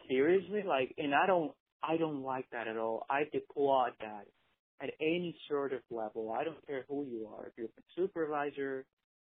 seriously, 0.08 0.62
like, 0.66 0.94
and 0.98 1.14
I 1.14 1.26
don't, 1.26 1.52
I 1.82 1.96
don't 1.96 2.22
like 2.22 2.46
that 2.52 2.68
at 2.68 2.76
all. 2.76 3.06
I 3.08 3.22
applaud 3.34 3.92
that 4.00 4.26
at 4.80 4.90
any 5.00 5.36
sort 5.48 5.72
of 5.72 5.80
level. 5.90 6.32
I 6.32 6.44
don't 6.44 6.64
care 6.66 6.84
who 6.88 7.06
you 7.10 7.28
are. 7.34 7.46
If 7.46 7.52
you're 7.56 7.66
a 7.66 7.82
supervisor, 7.96 8.84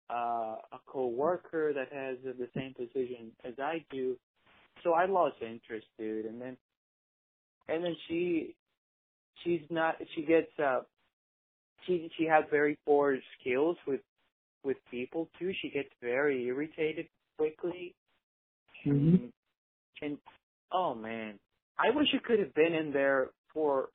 uh, 0.09 0.57
a 0.73 0.79
coworker 0.87 1.73
that 1.75 1.93
has 1.93 2.17
the 2.23 2.49
same 2.57 2.75
position 2.75 3.33
as 3.45 3.55
I 3.59 3.85
do. 3.91 4.17
So 4.85 4.93
I 4.95 5.07
lost 5.07 5.37
interest, 5.41 5.87
dude. 5.99 6.27
And 6.27 6.41
then, 6.41 6.57
and 7.69 7.85
then 7.85 7.97
she, 8.09 8.55
she's 9.43 9.63
not, 9.71 9.97
she 10.15 10.23
gets, 10.23 10.51
uh, 10.63 10.81
she, 11.87 12.11
she 12.19 12.25
has 12.25 12.45
very 12.51 12.77
poor 12.87 13.19
skills 13.41 13.77
with, 13.87 14.01
with 14.65 14.77
people 14.91 15.29
too. 15.39 15.53
She 15.63 15.71
gets 15.71 15.89
very 16.03 16.47
irritated 16.47 17.07
quickly. 17.39 17.95
Mm-hmm. 18.87 19.15
And, 19.15 19.33
and 20.03 20.19
oh 20.73 20.95
man, 20.95 21.39
I 21.79 21.95
wish 21.95 22.09
you 22.13 22.21
could 22.25 22.39
have 22.39 22.55
been 22.55 22.75
in 22.75 22.93
there 22.93 23.29
for 23.53 23.89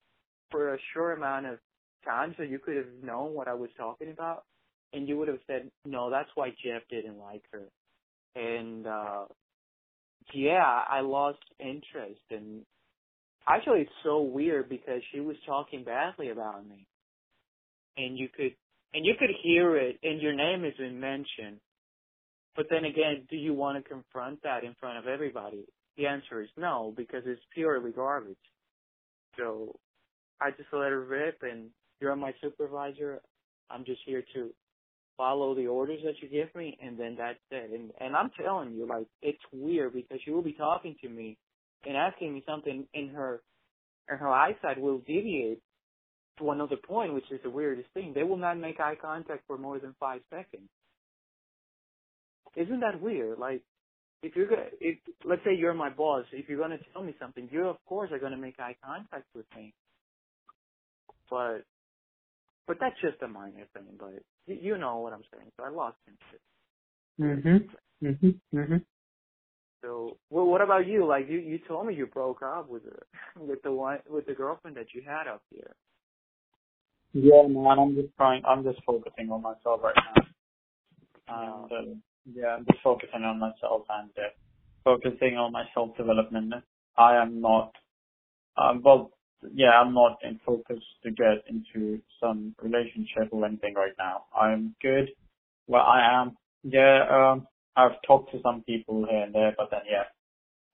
for 0.49 0.73
a 0.73 0.77
short 0.93 1.17
amount 1.17 1.45
of 1.45 1.60
time 2.06 2.34
so 2.38 2.43
you 2.43 2.60
could 2.60 2.75
have 2.75 3.04
known 3.04 3.34
what 3.34 3.47
I 3.47 3.54
was 3.54 3.69
talking 3.77 4.12
about, 4.12 4.43
and 4.91 5.08
you 5.08 5.17
would 5.17 5.30
have 5.30 5.39
said, 5.47 5.69
no, 5.86 6.10
that's 6.10 6.30
why 6.36 6.49
Jeff 6.49 6.82
didn't 6.89 7.17
like 7.17 7.43
her. 7.51 7.63
And 8.36 8.88
uh 8.88 9.25
yeah, 10.34 10.84
I 10.88 11.01
lost 11.01 11.39
interest, 11.60 12.21
and 12.30 12.62
actually 13.47 13.82
it's 13.82 13.91
so 14.04 14.21
weird 14.21 14.69
because 14.69 15.01
she 15.12 15.19
was 15.19 15.36
talking 15.45 15.84
badly 15.84 16.30
about 16.30 16.67
me, 16.67 16.86
and 17.97 18.17
you 18.17 18.30
could 18.30 18.56
and 18.93 19.06
you 19.06 19.13
could 19.17 19.30
hear 19.41 19.77
it, 19.77 19.99
and 20.04 20.21
your 20.21 20.34
name 20.34 20.63
has 20.63 20.73
been 20.73 20.99
mentioned. 20.99 21.60
But 22.56 22.65
then 22.69 22.84
again, 22.84 23.25
do 23.30 23.38
you 23.38 23.54
want 23.54 23.82
to 23.82 23.89
confront 23.89 24.43
that 24.43 24.63
in 24.63 24.75
front 24.80 24.97
of 24.97 25.08
everybody? 25.08 25.65
The 25.97 26.08
answer 26.08 26.41
is 26.41 26.49
no, 26.58 26.93
because 26.95 27.23
it's 27.25 27.41
purely 27.54 27.91
garbage. 27.91 28.36
So 29.38 29.75
I 30.41 30.51
just 30.51 30.69
let 30.73 30.91
it 30.91 30.95
rip, 30.95 31.39
and 31.43 31.69
you're 31.99 32.15
my 32.15 32.34
supervisor. 32.41 33.21
I'm 33.69 33.86
just 33.86 34.01
here 34.06 34.23
to 34.34 34.49
follow 35.15 35.56
the 35.56 35.67
orders 35.67 35.99
that 36.04 36.15
you 36.21 36.27
give 36.27 36.54
me, 36.56 36.77
and 36.82 36.99
then 36.99 37.15
that's 37.17 37.39
it. 37.51 37.71
And 37.71 37.91
and 37.99 38.15
I'm 38.15 38.32
telling 38.41 38.73
you, 38.73 38.86
like 38.88 39.08
it's 39.21 39.39
weird 39.54 39.93
because 39.93 40.19
she 40.25 40.32
will 40.32 40.41
be 40.41 40.54
talking 40.54 40.95
to 41.01 41.10
me 41.10 41.38
and 41.86 41.95
asking 41.95 42.34
me 42.34 42.43
something, 42.47 42.86
and 42.93 43.12
her 43.12 43.41
and 44.10 44.19
her 44.19 44.30
eyesight 44.30 44.80
will 44.80 44.99
deviate 44.99 45.62
to 46.41 46.63
other 46.63 46.77
point, 46.77 47.13
which 47.13 47.32
is 47.32 47.39
the 47.43 47.49
weirdest 47.49 47.89
thing. 47.93 48.13
They 48.15 48.23
will 48.23 48.38
not 48.38 48.60
make 48.60 48.80
eye 48.80 48.95
contact 49.01 49.43
for 49.47 49.58
more 49.58 49.80
than 49.80 49.95
five 49.99 50.21
seconds. 50.30 50.69
Isn't 52.56 52.82
that 52.82 53.01
weird? 53.01 53.39
Like, 53.39 53.63
if 54.23 54.36
you're 54.36 54.47
gonna, 54.47 54.67
if 54.82 54.97
let's 55.25 55.43
say 55.45 55.56
you're 55.58 55.73
my 55.73 55.89
boss, 55.89 56.25
if 56.34 56.49
you're 56.49 56.60
gonna 56.60 56.80
tell 56.93 57.04
me 57.04 57.15
something, 57.19 57.49
you 57.51 57.67
of 57.67 57.77
course 57.88 58.12
are 58.12 58.19
gonna 58.19 58.38
make 58.38 58.60
eye 58.60 58.75
contact 58.84 59.25
with 59.36 59.45
me. 59.56 59.73
But, 61.30 61.63
but 62.67 62.77
that's 62.80 62.99
just 63.01 63.21
a 63.23 63.27
minor 63.27 63.67
thing. 63.73 63.86
But 63.99 64.23
you, 64.47 64.58
you 64.62 64.77
know 64.77 64.97
what 64.99 65.13
I'm 65.13 65.23
saying. 65.34 65.51
So 65.58 65.63
I 65.65 65.69
lost 65.69 65.97
interest. 66.08 66.43
Mhm. 67.19 67.69
Mhm. 68.04 68.41
Mhm. 68.54 68.86
So, 69.84 70.17
well, 70.30 70.45
what 70.45 70.62
about 70.62 70.88
you? 70.88 71.06
Like, 71.08 71.27
you 71.30 71.39
you 71.39 71.60
told 71.67 71.88
me 71.88 71.95
you 71.95 72.08
broke 72.08 72.41
up 72.43 72.69
with 72.69 72.84
the 72.84 72.97
with 73.41 73.62
the 73.63 73.71
one 73.71 73.99
with 74.10 74.25
the 74.25 74.34
girlfriend 74.34 74.77
that 74.77 74.93
you 74.93 75.04
had 75.06 75.27
up 75.27 75.43
here. 75.51 75.75
Yeah, 77.13 77.43
man. 77.47 77.80
I'm 77.80 77.95
just 77.95 78.15
trying. 78.17 78.43
I'm 78.45 78.63
just 78.63 78.80
focusing 78.86 79.32
on 79.32 79.41
myself 79.41 79.82
right 79.84 79.95
now. 79.97 80.24
And 81.28 81.71
uh, 81.71 81.95
yeah, 82.34 82.58
I'm 82.58 82.65
just 82.71 82.84
focusing 82.84 83.24
on 83.24 83.39
myself 83.39 83.84
and 83.89 84.10
uh, 84.17 84.30
focusing 84.84 85.38
on 85.38 85.52
my 85.52 85.63
self 85.74 85.95
development. 85.97 86.54
I 86.97 87.17
am 87.17 87.41
not. 87.41 87.74
Um, 88.58 88.82
well, 88.84 89.12
yeah, 89.54 89.71
I'm 89.71 89.93
not 89.93 90.19
in 90.24 90.39
focus 90.45 90.80
to 91.04 91.12
get 91.12 91.43
into 91.50 92.02
some 92.21 92.56
relationship 92.62 93.30
or 93.32 93.45
anything 93.45 93.76
right 93.76 93.93
now. 93.97 94.26
I'm 94.39 94.76
good 94.82 95.10
where 95.67 95.82
I 95.82 96.21
am. 96.21 96.38
Yeah, 96.63 97.06
um, 97.12 97.47
I've 97.76 98.02
talked 98.08 98.32
to 98.34 98.41
some 98.43 98.63
people 98.63 99.06
here 99.10 99.24
and 99.24 99.36
there, 99.36 99.54
but 99.58 99.69
then 99.71 99.82
yeah, 99.89 100.04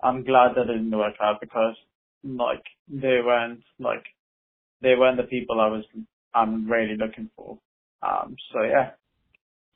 I'm 0.03 0.23
glad 0.23 0.55
that 0.55 0.69
it 0.69 0.73
didn't 0.77 0.97
work 0.97 1.15
out 1.21 1.41
because 1.41 1.75
like 2.23 2.63
they 2.89 3.19
weren't 3.25 3.61
like 3.79 4.03
they 4.81 4.95
weren't 4.95 5.17
the 5.17 5.23
people 5.23 5.61
I 5.61 5.67
was 5.67 5.85
I'm 6.37 6.69
really 6.69 6.97
looking 6.97 7.31
for. 7.35 7.59
Um, 8.03 8.35
so 8.53 8.63
yeah, 8.63 8.91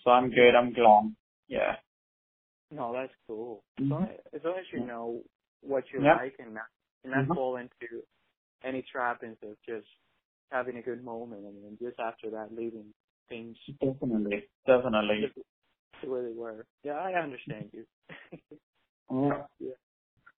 so 0.03 0.11
I'm 0.11 0.29
good. 0.31 0.55
I'm 0.55 0.73
glad. 0.73 1.15
Yeah. 1.47 1.75
No, 2.71 2.93
that's 2.93 3.13
cool. 3.27 3.63
As, 3.79 3.85
long 3.89 4.03
as, 4.03 4.19
as 4.35 4.41
long 4.43 4.55
as 4.59 4.65
you 4.73 4.85
know 4.85 5.21
what 5.61 5.85
you 5.93 6.01
Yeah. 6.03 6.15
like 6.17 6.35
and 6.39 6.53
not, 6.55 6.67
and 7.03 7.13
not 7.13 7.27
Mhm. 7.27 7.35
fall 7.35 7.57
into 7.57 8.03
any 8.63 8.83
trappings 8.91 9.37
of 9.43 9.57
just 9.67 9.87
having 10.51 10.77
a 10.77 10.81
good 10.83 11.03
moment 11.03 11.45
and 11.45 11.63
then 11.63 11.77
just 11.81 11.99
after 11.99 12.31
that 12.31 12.49
leaving 12.51 12.93
things 13.29 13.57
Definitely. 13.81 14.49
Definitely. 14.67 15.31
the 16.03 16.09
way 16.09 16.21
they 16.25 16.33
were. 16.33 16.65
Yeah, 16.83 16.93
I 16.93 17.13
understand 17.21 17.71
you. 17.73 17.85
Yeah. 19.11 19.47
Yeah. 19.59 19.71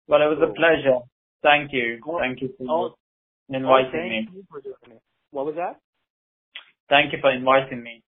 Well, 0.07 0.21
it 0.21 0.27
was 0.37 0.39
a 0.49 0.53
pleasure. 0.53 0.99
Thank 1.43 1.73
you. 1.73 2.03
Oh, 2.07 2.19
Thank 2.19 2.41
you 2.41 2.53
for 2.57 2.65
oh, 2.69 2.95
inviting 3.49 3.91
thank 3.93 4.11
me. 4.11 4.29
you 4.35 4.45
for 4.49 4.61
doing 4.61 4.75
it. 4.97 5.03
What 5.31 5.45
was 5.47 5.55
that? 5.55 5.81
Thank 6.89 7.13
you 7.13 7.19
for 7.21 7.31
inviting 7.31 7.81
me. 7.83 8.03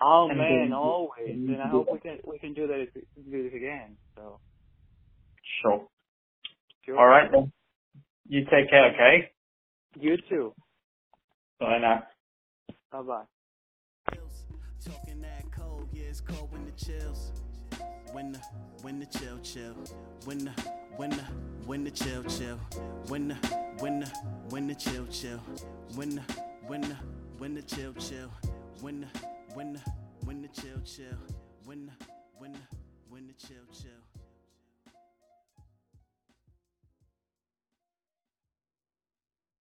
Oh 0.00 0.28
And 0.28 0.38
man, 0.38 0.60
then- 0.64 0.72
always. 0.72 1.28
and 1.30 1.48
And 1.50 1.62
I 1.62 1.68
hope 1.68 1.88
we 1.90 1.98
can 1.98 2.18
we 2.24 2.38
can 2.38 2.52
do 2.54 2.66
that 2.66 2.86
do 2.94 3.42
this 3.42 3.54
again. 3.54 3.96
So 4.14 4.40
Sure. 5.62 5.86
sure. 6.84 6.98
All 6.98 7.06
right 7.06 7.30
then. 7.32 7.52
You 8.28 8.40
take 8.44 8.68
care, 8.70 8.92
okay? 8.92 9.30
You 9.98 10.16
too. 10.28 10.52
Bye 11.60 11.78
now. 11.78 12.02
Bye 12.92 13.02
bye. 13.02 13.24
Talking 14.84 15.20
that 15.22 15.44
cold, 15.52 15.88
yeah, 15.92 16.04
it's 16.04 16.20
cold 16.20 16.52
when 16.52 16.64
the 16.64 16.72
chills. 16.72 17.32
When 18.12 18.32
the, 18.32 18.38
when 18.82 18.98
the 19.00 19.06
chill, 19.06 19.38
chill. 19.40 19.74
When 20.24 20.38
the, 20.44 20.50
when 20.96 21.10
the, 21.10 21.22
when 21.66 21.84
the 21.84 21.90
chill, 21.90 22.22
chill. 22.24 22.58
When 23.08 23.28
the, 23.28 23.34
when 23.80 24.00
the, 24.00 24.06
when 24.50 24.66
the 24.68 24.74
chill, 24.74 25.06
chill. 25.06 25.38
When 25.94 26.10
the, 26.16 26.22
when 26.66 26.82
the, 26.82 26.96
when 27.38 27.54
the 27.54 27.62
chill, 27.62 27.92
chill. 27.94 28.30
When 28.80 29.00
the, 29.00 29.06
when 29.54 29.74
the, 29.74 29.80
when 30.24 30.42
the 30.42 30.48
chill, 30.48 30.80
chill. 30.84 31.18
When 31.64 31.86
the, 31.86 31.92
when 32.38 32.52
the, 32.52 32.58
when 33.08 33.26
the 33.26 33.34
chill, 33.34 33.64
chill. 33.72 34.05